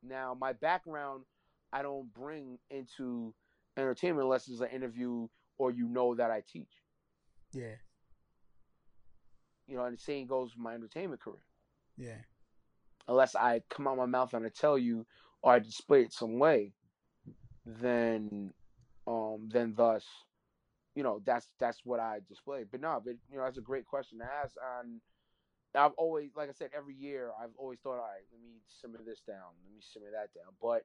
[0.01, 1.23] Now, my background,
[1.71, 3.33] I don't bring into
[3.77, 6.71] entertainment unless it's an interview or you know that I teach.
[7.53, 7.75] Yeah.
[9.67, 11.43] You know, and the same goes for my entertainment career.
[11.97, 12.17] Yeah.
[13.07, 15.05] Unless I come out my mouth and I tell you
[15.41, 16.73] or I display it some way,
[17.65, 18.51] then
[19.07, 20.05] um then thus,
[20.95, 22.65] you know, that's that's what I display.
[22.69, 24.55] But no, but you know, that's a great question to ask.
[24.79, 24.99] And
[25.75, 28.99] I've always like I said, every year I've always thought, all right, let me simmer
[29.05, 30.53] this down, let me simmer that down.
[30.61, 30.83] But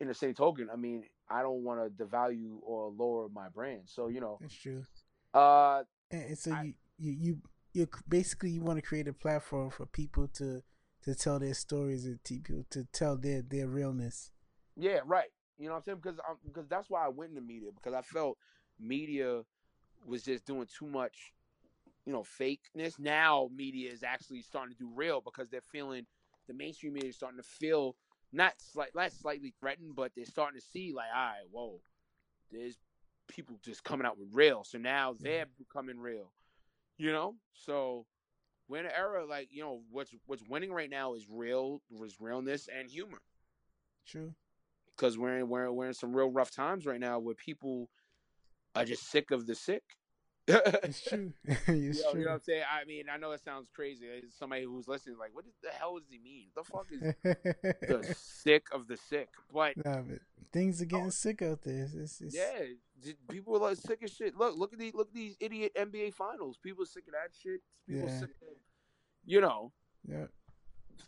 [0.00, 3.82] in the same token, I mean, I don't want to devalue or lower my brand.
[3.86, 4.84] So, you know, That's true.
[5.32, 7.38] uh And, and so I- you you
[7.72, 10.62] you basically you want to create a platform for people to
[11.02, 14.30] to tell their stories and to people to tell their their realness.
[14.76, 15.30] Yeah, right.
[15.58, 15.98] You know what I'm saying?
[16.02, 18.38] Because because that's why I went into media because I felt
[18.78, 19.42] media
[20.06, 21.32] was just doing too much,
[22.06, 22.98] you know, fakeness.
[22.98, 26.06] Now media is actually starting to do real because they're feeling
[26.48, 27.96] the mainstream media is starting to feel
[28.32, 31.80] not slight, not slightly threatened, but they're starting to see like, all right, whoa,
[32.50, 32.76] there's
[33.28, 34.64] people just coming out with real.
[34.64, 36.32] So now they're becoming real.
[36.96, 38.06] You know, so
[38.68, 42.20] we're in an era like you know what's what's winning right now is real, was
[42.20, 43.18] realness and humor
[44.06, 44.32] True.
[44.96, 47.88] because we're in, we're, we're in some real rough times right now where people
[48.76, 49.82] are just sick of the sick.
[50.84, 51.32] It's true.
[51.46, 52.20] it's You know, true.
[52.20, 52.62] you know what I'm saying?
[52.70, 54.06] I mean, I know it sounds crazy.
[54.06, 56.48] It's Somebody who's listening, like, what the hell does he mean?
[56.54, 59.28] The fuck is the sick of the sick?
[59.52, 60.18] But nah, but
[60.52, 61.10] things are getting oh.
[61.10, 61.88] sick out there.
[61.94, 64.36] It's, it's, yeah, people are like sick of shit.
[64.36, 66.58] Look, look at these, look at these idiot NBA finals.
[66.62, 67.60] People are sick of that shit.
[67.88, 68.20] People Yeah.
[68.20, 68.56] sick of,
[69.24, 69.72] you know,
[70.06, 70.26] yeah.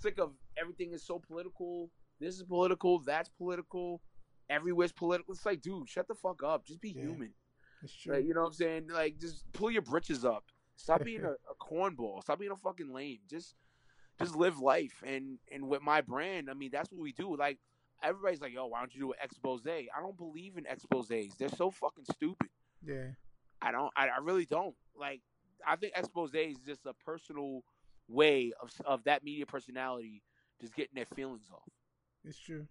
[0.01, 1.91] sick of everything is so political.
[2.19, 3.01] This is political.
[3.01, 4.01] That's political.
[4.49, 5.35] Everywhere's political.
[5.35, 6.65] It's like, dude, shut the fuck up.
[6.67, 7.03] Just be Yeah.
[7.03, 7.35] human.
[7.83, 8.15] It's true.
[8.15, 8.89] Like, you know what I'm saying?
[8.89, 10.45] Like, just pull your britches up.
[10.77, 12.23] Stop being a, a cornball.
[12.23, 13.19] Stop being a fucking lame.
[13.29, 13.55] Just,
[14.21, 15.03] just live life.
[15.07, 17.37] And and with my brand, I mean, that's what we do.
[17.37, 17.59] Like,
[18.03, 19.67] everybody's like, yo, why don't you do an expose?
[19.67, 21.37] I don't believe in exposés.
[21.37, 22.49] They're so fucking stupid.
[22.85, 23.09] yeah.
[23.63, 23.91] I don't.
[23.97, 24.75] I, I really don't.
[24.99, 25.23] Like,
[25.67, 27.63] I think expose is just a personal
[28.09, 30.23] way of of that media personality
[30.61, 31.69] just getting their feelings off.
[32.25, 32.67] It's true.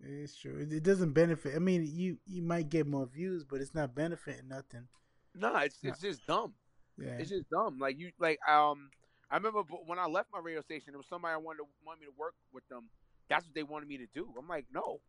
[0.00, 0.66] It's true.
[0.70, 1.54] It, doesn't benefit.
[1.56, 4.86] I mean, you you might get more views, but it's not benefiting nothing.
[5.34, 6.54] No, it's it's just dumb.
[6.96, 7.16] Yeah.
[7.18, 7.78] It's just dumb.
[7.80, 8.90] Like you, like um,
[9.30, 12.00] I remember when I left my radio station, there was somebody I wanted to want
[12.00, 12.90] me to work with them.
[13.28, 14.28] That's what they wanted me to do.
[14.38, 15.00] I'm like, no,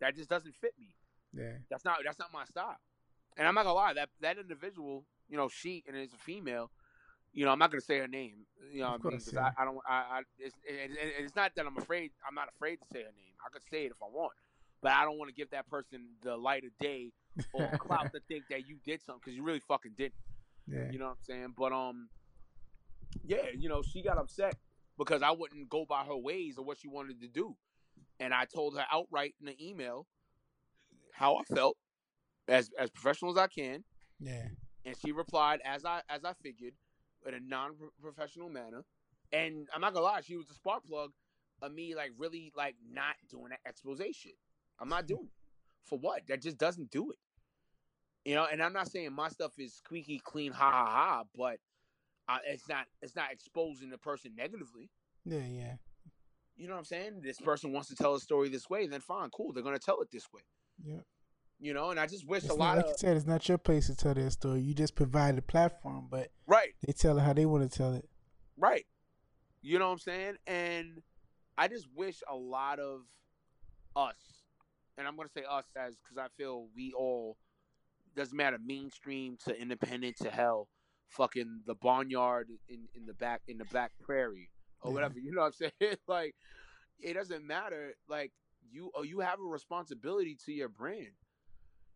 [0.00, 0.94] that just doesn't fit me.
[1.34, 1.58] yeah.
[1.70, 2.76] That's not that's not my style.
[3.36, 6.70] And I'm not gonna lie, that that individual, you know, she and it's a female.
[7.32, 8.46] You know, I'm not gonna say her name.
[8.72, 9.50] You know, what I mean, course, yeah.
[9.56, 9.78] I, I don't.
[9.88, 12.10] I, I it's, it, it- it's not that I'm afraid.
[12.26, 13.34] I'm not afraid to say her name.
[13.44, 14.32] I could say it if I want,
[14.82, 17.12] but I don't want to give that person the light of day
[17.52, 20.14] or clout to think that you did something because you really fucking didn't.
[20.66, 20.90] Yeah.
[20.90, 21.54] You know what I'm saying?
[21.56, 22.08] But um,
[23.24, 24.56] yeah, you know, she got upset
[24.98, 27.56] because I wouldn't go by her ways or what she wanted to do,
[28.20, 30.06] and I told her outright in the email
[31.14, 31.76] how I felt
[32.48, 33.84] as as professional as I can,
[34.20, 34.48] Yeah.
[34.84, 36.72] and she replied as I as I figured
[37.26, 38.84] in a non-professional manner.
[39.32, 41.10] And I'm not gonna lie, she was a spark plug
[41.60, 44.36] of me like really like not doing that expose shit.
[44.80, 45.38] I'm not doing it
[45.88, 46.22] for what?
[46.28, 47.18] That just doesn't do it.
[48.24, 51.58] You know, and I'm not saying my stuff is squeaky clean, ha ha ha, but
[52.28, 54.90] uh, it's not it's not exposing the person negatively.
[55.24, 55.46] Yeah.
[55.46, 55.74] Yeah.
[56.56, 57.20] You know what I'm saying?
[57.22, 59.52] This person wants to tell a story this way, then fine, cool.
[59.52, 60.42] They're gonna tell it this way.
[60.84, 61.00] Yeah.
[61.60, 63.48] You know, and I just wish It's a lot like of you said, it's not
[63.48, 64.60] your place to tell their story.
[64.60, 66.74] You just provide a platform, but right.
[66.86, 68.08] they tell it how they want to tell it.
[68.56, 68.86] Right.
[69.60, 70.34] You know what I'm saying?
[70.46, 71.02] And
[71.56, 73.00] I just wish a lot of
[73.96, 74.16] us,
[74.96, 77.36] and I'm gonna say us as because I feel we all
[78.14, 80.68] doesn't matter mainstream to independent to hell,
[81.08, 84.50] fucking the barnyard in in the back in the back prairie
[84.82, 84.94] or Yeah.
[84.94, 85.18] whatever.
[85.18, 85.96] You know what I'm saying?
[86.06, 86.36] like
[87.00, 87.94] it doesn't matter.
[88.08, 88.30] Like
[88.70, 91.08] you oh, you have a responsibility to your brand.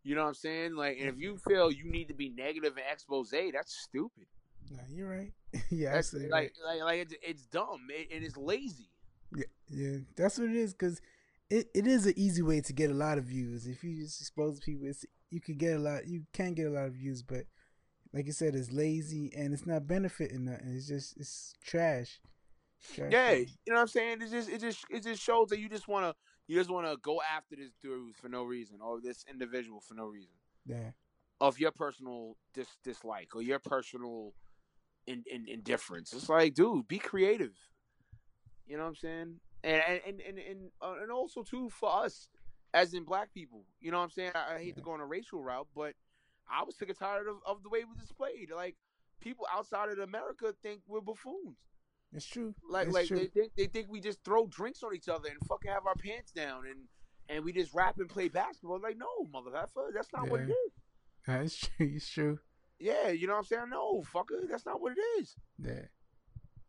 [0.03, 0.75] You know what I'm saying?
[0.75, 4.25] Like, and if you feel you need to be negative and expose, that's stupid.
[4.69, 5.31] Nah, you're right.
[5.69, 8.89] yeah, That's like, like, like it's, it's dumb it, and it's lazy.
[9.35, 10.73] Yeah, yeah, that's what it is.
[10.73, 11.01] Cause
[11.49, 13.67] it, it is an easy way to get a lot of views.
[13.67, 16.07] If you just expose people, it's you could get a lot.
[16.07, 17.45] You can get a lot of views, but
[18.13, 20.73] like you said, it's lazy and it's not benefiting nothing.
[20.75, 22.19] It's just it's trash.
[22.93, 23.47] trash Yeah, thing.
[23.65, 24.21] you know what I'm saying?
[24.21, 26.15] It just, it just, it just shows that you just want to,
[26.47, 29.93] you just want to go after this dude for no reason, or this individual for
[29.93, 30.35] no reason,
[30.65, 30.91] yeah,
[31.41, 34.33] of your personal dis dislike or your personal
[35.07, 36.13] in, in, indifference.
[36.13, 37.53] It's like, dude, be creative.
[38.65, 39.35] You know what I'm saying?
[39.63, 42.29] And and and and uh, and also too for us,
[42.73, 43.65] as in black people.
[43.79, 44.31] You know what I'm saying?
[44.35, 45.93] I, I hate to go on a racial route, but
[46.49, 48.51] I was sick and tired of, of the way we displayed.
[48.53, 48.75] Like
[49.21, 51.57] people outside of America think we're buffoons.
[52.13, 52.53] It's true.
[52.69, 53.17] Like it's like true.
[53.19, 55.95] they think they think we just throw drinks on each other and fucking have our
[55.95, 56.81] pants down and
[57.29, 58.79] and we just rap and play basketball.
[58.81, 60.53] Like no, motherfucker, that's not what it Yeah.
[60.65, 60.71] is.
[61.27, 61.91] Nah, it's true.
[61.95, 62.39] It's true.
[62.79, 63.69] Yeah, you know what I'm saying?
[63.69, 65.35] No, fucker, that's not what it is.
[65.57, 65.85] Yeah,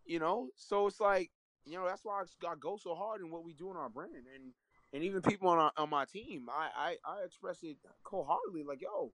[0.06, 1.30] You know, so it's like
[1.64, 3.88] you know that's why I, I go so hard in what we do in our
[3.88, 4.52] brand and
[4.92, 8.62] and even people on our, on my team, I I, I express it cold heartedly
[8.62, 9.12] like yo,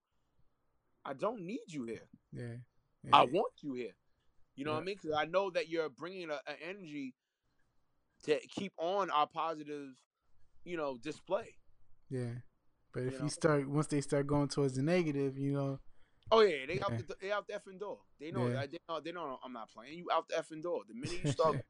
[1.04, 2.08] I don't need you here.
[2.32, 2.56] yeah.
[3.14, 3.94] I want you here.
[4.60, 4.96] You know what I mean?
[5.02, 7.14] Because I know that you're bringing an energy
[8.24, 9.88] to keep on our positive,
[10.64, 11.54] you know, display.
[12.10, 12.26] Yeah.
[12.92, 15.78] But if You you, start once they start going towards the negative, you know,
[16.30, 18.00] Oh yeah, they out the they out the effing door.
[18.20, 18.66] They know Yeah.
[18.66, 19.96] they know they know I'm not playing.
[19.96, 20.82] You out the effing door.
[20.86, 21.64] The minute you start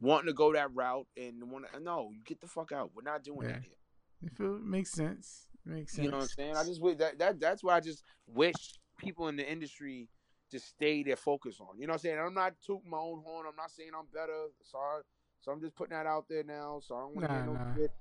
[0.00, 2.92] wanting to go that route and want to no, you get the fuck out.
[2.94, 3.54] We're not doing Yeah.
[3.54, 3.74] that here.
[4.22, 6.04] if it makes sense, it makes sense.
[6.04, 6.56] You know what I'm saying?
[6.56, 8.54] I just wish that that that's why I just wish
[8.98, 10.08] people in the industry
[10.50, 11.78] just stay their focus on.
[11.78, 12.18] You know what I'm saying?
[12.18, 13.46] I'm not tooting my own horn.
[13.48, 14.46] I'm not saying I'm better.
[14.62, 15.02] Sorry.
[15.40, 16.80] So I'm just putting that out there now.
[16.82, 17.74] So I don't want to Nah, no nah.
[17.74, 17.92] shit.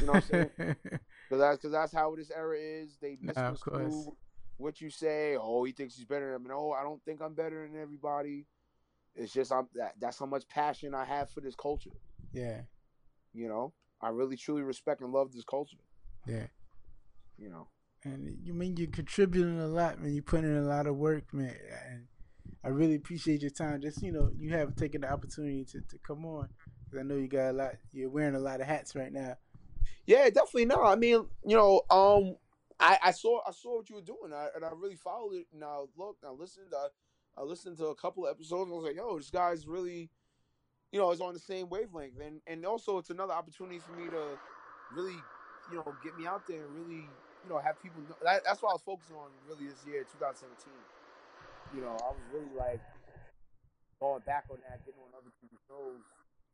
[0.00, 0.50] You know what I'm saying?
[1.26, 2.98] Because that's, cause that's how this era is.
[3.00, 4.08] They Nah, misconstrue course.
[4.58, 5.36] what you say.
[5.40, 6.50] Oh, he thinks he's better than me.
[6.50, 8.44] No, I don't think I'm better than everybody.
[9.14, 11.92] It's just I'm that that's how much passion I have for this culture.
[12.32, 12.60] yeah,
[13.32, 13.72] You know,
[14.02, 15.78] I really truly respect and love this culture.
[16.26, 16.46] yeah.
[17.38, 17.68] You know,
[18.04, 20.12] And you mean you're contributing a lot, man.
[20.12, 21.56] You're putting in a lot of work, man.
[21.90, 22.06] And
[22.62, 23.80] I really appreciate your time.
[23.80, 26.48] Just you know, you have taken the opportunity to, to come on.
[26.90, 27.74] 'Cause I know you got a lot.
[27.92, 29.36] You're wearing a lot of hats right now.
[30.06, 30.66] yeah, definitely.
[30.66, 32.36] No, I mean, you know, um,
[32.80, 35.46] I, I saw I saw what you were doing, I, and I really followed it.
[35.62, 36.88] I looked, I listened, I,
[37.40, 38.70] I listened to a couple episodes.
[38.70, 40.10] I was like, yo, this guy's really,
[40.92, 42.20] you know, is on the same wavelength.
[42.20, 44.38] And and also, it's another opportunity for me to
[44.90, 45.16] really,
[45.70, 48.00] you know, get me out there and really, you know, have people.
[48.08, 50.48] Know, that, that's what I was focusing on really this year, 2017.
[51.76, 52.80] You know, I was really like
[54.00, 56.02] going back on that, getting on other people's shows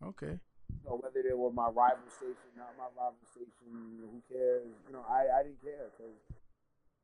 [0.02, 0.32] Okay.
[0.32, 4.64] you know, whether they were my rival station, not my rival station, who cares?
[4.86, 6.16] You know, I, I didn't care because,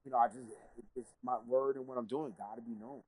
[0.05, 0.49] you know, I just,
[0.97, 3.03] it's my word and what I'm doing got to be known.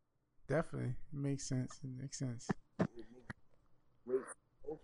[0.46, 0.94] Definitely.
[1.12, 1.80] It makes sense.
[1.82, 2.48] It makes sense.
[2.80, 3.32] It makes
[4.06, 4.78] great.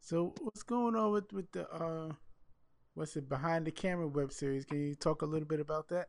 [0.00, 2.12] So what's going on with with the uh,
[2.98, 4.64] what's it behind the camera web series?
[4.64, 6.08] Can you talk a little bit about that?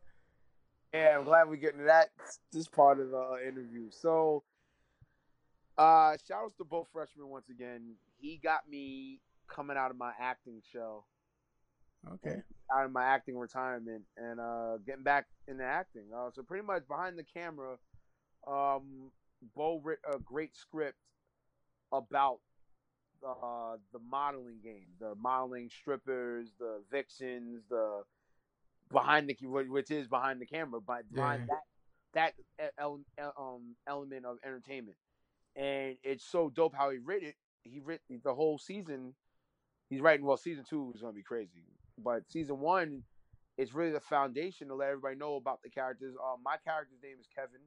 [0.92, 2.08] Yeah, I'm glad we're getting to that,
[2.52, 3.90] this part of the uh, interview.
[3.90, 4.42] So,
[5.78, 7.94] uh, shout outs to both freshmen once again.
[8.18, 11.04] He got me coming out of my acting show.
[12.14, 12.36] Okay.
[12.74, 16.06] out of my acting retirement and uh, getting back into acting.
[16.16, 17.76] Uh, so pretty much behind the camera,
[18.48, 19.10] um,
[19.54, 20.96] Bo wrote a great script
[21.92, 22.38] about
[23.26, 28.02] uh, the modeling game, the modeling strippers, the vixens, the
[28.90, 31.56] behind the which is behind the camera, but behind Yeah.
[32.14, 33.04] that that ele-
[33.38, 34.96] um, element of entertainment.
[35.56, 37.36] And it's so dope how he writ it.
[37.62, 39.14] He writ the whole season.
[39.88, 40.36] He's writing well.
[40.36, 41.64] Season two is gonna be crazy,
[41.98, 43.04] but season one
[43.56, 46.16] is really the foundation to let everybody know about the characters.
[46.16, 47.60] Uh, my character's name is Kevin.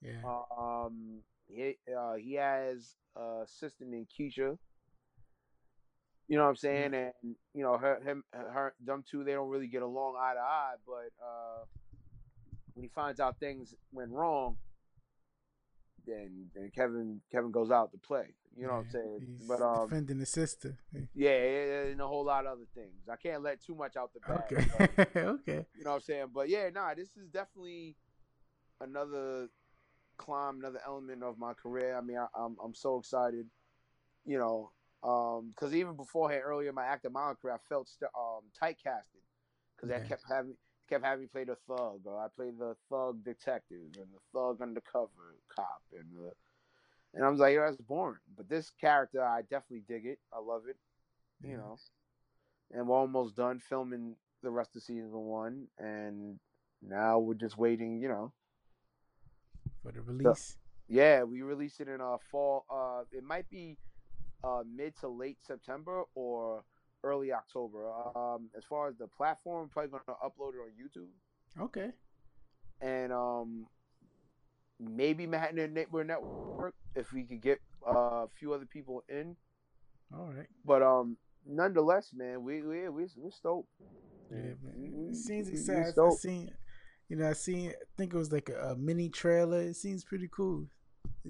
[0.00, 0.22] Yeah.
[0.56, 4.58] Um, he uh, he has a sister named Keisha.
[6.28, 6.94] You know what I'm saying?
[6.94, 7.12] And
[7.54, 10.74] you know her, him, her, them two, they don't really get along eye to eye.
[10.86, 11.64] But uh,
[12.74, 14.58] when he finds out things went wrong,
[16.06, 18.34] then then Kevin Kevin goes out to play.
[18.56, 19.26] You know what I'm saying?
[19.38, 20.76] He's But um, defending the sister.
[20.92, 23.08] yeah, yeah, and a whole lot of other things.
[23.10, 24.52] I can't let too much out the bag.
[24.52, 24.66] Okay.
[24.96, 25.64] but- okay.
[25.78, 26.26] you know what I'm saying?
[26.34, 27.94] But yeah, nah, this is definitely
[28.80, 29.48] another
[30.16, 31.96] climb, another element of my career.
[31.96, 33.46] I mean, I, I'm I'm so excited.
[34.26, 34.72] You know,
[35.02, 39.22] Um, because even beforehand, earlier in my acting career, I felt st- um typecasted
[39.76, 40.04] because Yeah.
[40.04, 40.56] I kept having
[40.88, 44.60] kept having me play the thug, or I played the thug detective and the thug
[44.60, 46.32] undercover cop, and the
[47.14, 48.20] and I was like, "Yo, that's boring.
[48.36, 50.18] But this character, I definitely dig it.
[50.32, 50.76] I love it.
[51.42, 51.56] You Yeah.
[51.56, 51.78] know,
[52.72, 56.38] and we're almost done filming the rest of season one, and
[56.82, 58.00] now we're just waiting.
[58.00, 58.32] You know,
[59.82, 60.56] for the release.
[60.88, 62.64] yeah, we release it in our fall.
[62.68, 63.76] Uh, it might be
[64.44, 66.64] uh mid to late September or
[67.04, 67.90] early October.
[68.16, 71.08] Um, as far as the platform, probably gonna upload it on YouTube
[71.62, 71.90] Okay.
[72.80, 73.66] and um
[74.80, 79.36] maybe Manhattan Neighborhood Network if we could get uh, a few other people in.
[80.16, 80.46] All right.
[80.64, 81.16] But um,
[81.46, 83.68] nonetheless, man, we we we we're stoked.
[84.30, 85.08] Yeah, man.
[85.10, 85.94] It seems exciting.
[86.00, 86.50] I seen,
[87.08, 87.70] you know, I seen.
[87.70, 89.60] I think it was like a, a mini trailer.
[89.60, 90.66] It seems pretty cool.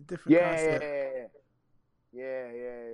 [0.06, 0.84] Different Yeah, yeah, concept.
[0.84, 1.26] yeah,
[2.12, 2.87] yeah, yeah, yeah.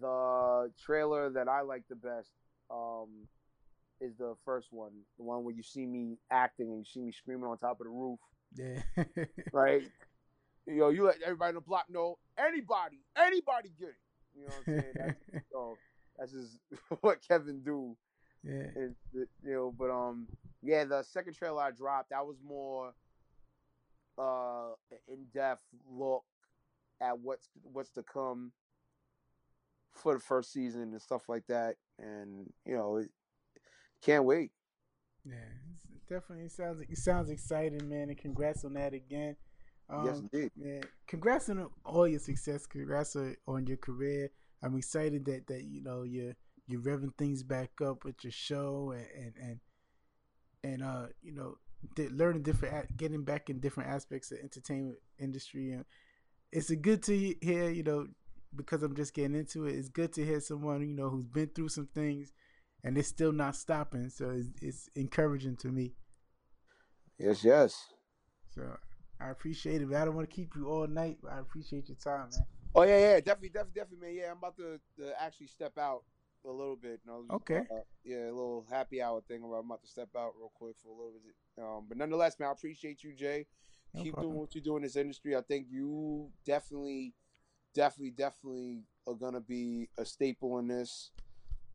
[0.00, 2.30] The trailer that I like the best
[2.70, 3.26] um
[4.00, 7.12] is the first one, the one where you see me acting and you see me
[7.12, 8.18] screaming on top of the roof,
[8.54, 8.82] Yeah.
[9.52, 9.82] right?
[10.66, 13.94] Yo, you let everybody in the block know anybody, anybody get it.
[14.34, 14.94] You know what I'm saying?
[15.32, 15.76] That's, so
[16.18, 16.58] that's just
[17.00, 17.96] what Kevin do.
[18.44, 18.66] yeah.
[19.14, 20.26] you know, but um,
[20.62, 22.92] yeah, the second trailer I dropped, that was more
[24.18, 24.68] uh
[25.08, 26.24] in depth look
[27.02, 28.50] at what's what's to come
[29.96, 33.10] for the first season and stuff like that, and you know, it,
[34.02, 34.50] can't wait.
[35.24, 35.34] Yeah,
[35.72, 38.08] it's definitely sounds it sounds exciting, man.
[38.08, 39.36] And congrats on that again.
[39.88, 40.50] Um, yes, indeed.
[40.56, 42.66] man, congrats on all your success.
[42.66, 44.30] Congrats on, on your career.
[44.62, 46.34] I'm excited that that you know you're
[46.66, 49.60] you're revving things back up with your show and and and,
[50.64, 51.56] and uh you know
[51.94, 55.84] di- learning different getting back in different aspects of entertainment industry and
[56.52, 58.06] it's a good to hear you know
[58.54, 59.74] because I'm just getting into it.
[59.74, 62.32] It's good to hear someone you know who's been through some things
[62.84, 64.08] and it's still not stopping.
[64.10, 65.94] So it's, it's encouraging to me.
[67.18, 67.86] Yes, yes.
[68.54, 68.76] So
[69.20, 69.88] I appreciate it.
[69.88, 70.02] Man.
[70.02, 72.44] I don't want to keep you all night, but I appreciate your time, man.
[72.74, 74.16] Oh yeah, yeah, definitely, definitely, definitely, man.
[74.16, 76.02] Yeah, I'm about to, to actually step out
[76.44, 77.00] a little bit.
[77.04, 77.62] You know, Okay.
[77.70, 80.76] uh, yeah, a little happy hour thing where I'm about to step out real quick
[80.82, 81.62] for a little bit.
[81.62, 83.46] Um, but nonetheless, man, I appreciate you, Jay.
[83.94, 84.32] No Keep problem.
[84.32, 85.34] doing what you do in this industry.
[85.34, 87.14] I think you definitely,
[87.76, 91.12] definitely, definitely are gonna be a staple in this.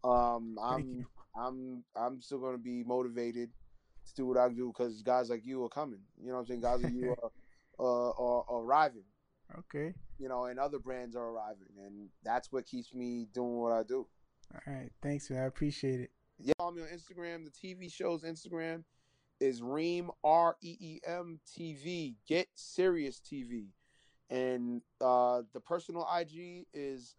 [0.03, 1.05] Um, I'm, you.
[1.39, 3.51] I'm, I'm still gonna be motivated
[4.07, 6.01] to do what I do because guys like you are coming.
[6.19, 6.61] You know what I'm saying?
[6.61, 7.31] Guys like you are,
[7.79, 9.03] uh, are, are arriving
[9.59, 9.93] Okay.
[10.17, 13.83] you know, and other brands are arriving, and that's what keeps me doing what I
[13.83, 14.07] do.
[14.53, 14.91] All right.
[15.01, 15.43] Thanks, man.
[15.43, 16.11] I appreciate it.
[16.39, 17.45] Yeah, follow me on Instagram.
[17.45, 18.83] The TV show's Instagram
[19.39, 22.15] is Reem R E E M TV.
[22.27, 23.67] Get serious TV,
[24.31, 27.15] and uh, the personal IG is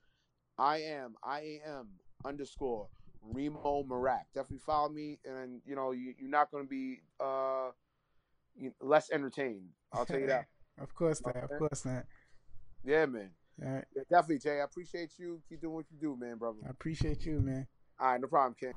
[0.58, 1.88] I am I am
[2.24, 2.88] underscore
[3.22, 4.24] Remo Marak.
[4.34, 7.70] Definitely follow me, and you know you, you're not going to be uh,
[8.56, 9.68] you, less entertained.
[9.92, 10.46] I'll tell you that.
[10.80, 11.36] Of course not.
[11.36, 12.06] Of course not.
[12.82, 13.28] Yeah, man.
[13.62, 13.84] All right.
[13.94, 14.60] Yeah, definitely, Jay.
[14.60, 15.42] I appreciate you.
[15.46, 16.56] Keep doing what you do, man, brother.
[16.66, 17.66] I appreciate you, man.
[18.00, 18.72] All right, no problem, Ken.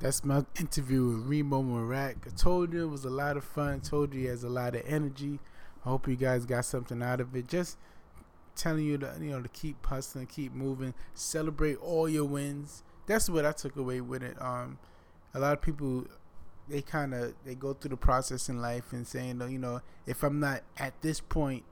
[0.00, 2.26] That's my interview with Remo Marak.
[2.26, 3.74] I told you it was a lot of fun.
[3.74, 5.38] I told you he has a lot of energy.
[5.84, 7.48] I hope you guys got something out of it.
[7.48, 7.76] Just
[8.54, 12.82] telling you to you know to keep hustling, keep moving, celebrate all your wins.
[13.06, 14.40] That's what I took away with it.
[14.40, 14.78] Um,
[15.34, 16.06] a lot of people
[16.68, 20.22] they kind of they go through the process in life and saying, you know, if
[20.22, 21.64] I'm not at this point,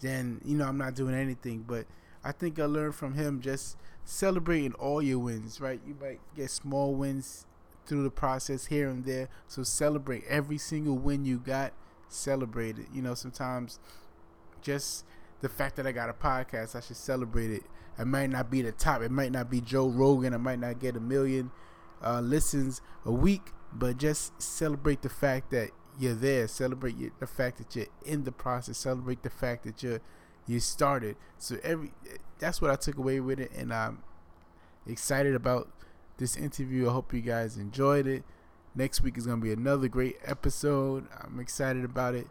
[0.00, 1.64] then you know I'm not doing anything.
[1.66, 1.86] But
[2.24, 5.60] I think I learned from him just celebrating all your wins.
[5.60, 7.46] Right, you might get small wins
[7.86, 9.28] through the process here and there.
[9.48, 11.72] So celebrate every single win you got.
[12.12, 12.86] Celebrate it.
[12.92, 13.78] You know, sometimes
[14.62, 15.04] just
[15.40, 17.62] the fact that I got a podcast, I should celebrate it.
[17.98, 19.02] It might not be the top.
[19.02, 20.34] It might not be Joe Rogan.
[20.34, 21.50] I might not get a million
[22.02, 26.48] uh, listens a week, but just celebrate the fact that you're there.
[26.48, 28.78] Celebrate your, the fact that you're in the process.
[28.78, 30.00] Celebrate the fact that you're
[30.46, 31.16] you started.
[31.38, 31.92] So every
[32.38, 34.02] that's what I took away with it, and I'm
[34.86, 35.70] excited about
[36.16, 36.88] this interview.
[36.88, 38.24] I hope you guys enjoyed it.
[38.74, 41.06] Next week is gonna be another great episode.
[41.20, 42.28] I'm excited about it.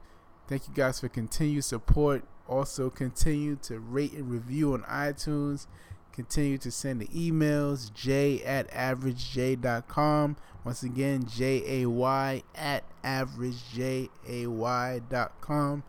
[0.47, 2.23] Thank you guys for continued support.
[2.47, 5.67] Also, continue to rate and review on iTunes.
[6.11, 10.35] Continue to send the emails, j at averagejay.com.
[10.65, 15.83] Once again, J A Y at averagejay.com.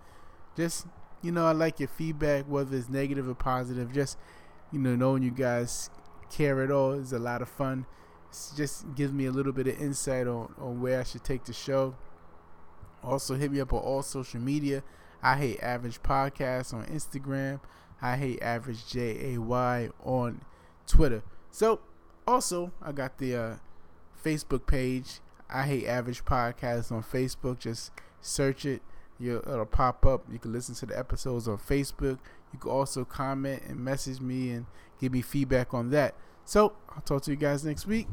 [0.57, 0.87] Just,
[1.23, 3.93] you know, I like your feedback, whether it's negative or positive.
[3.93, 4.17] Just,
[4.71, 5.91] you know, knowing you guys
[6.31, 7.87] care at all is a lot of fun.
[8.57, 11.53] Just gives me a little bit of insight on, on where I should take the
[11.53, 11.95] show.
[13.03, 14.83] Also, hit me up on all social media.
[15.23, 17.61] I Hate Average podcasts on Instagram.
[18.03, 20.41] I hate average J A Y on
[20.87, 21.23] Twitter.
[21.51, 21.81] So
[22.27, 23.57] also I got the uh,
[24.25, 25.21] Facebook page.
[25.53, 27.59] I hate average podcasts on Facebook.
[27.59, 28.83] Just search it.
[29.19, 30.25] you it'll pop up.
[30.33, 32.19] You can listen to the episodes on Facebook.
[32.53, 34.67] You can also comment and message me and
[34.99, 36.15] give me feedback on that.
[36.51, 38.09] So I'll talk to you guys next week.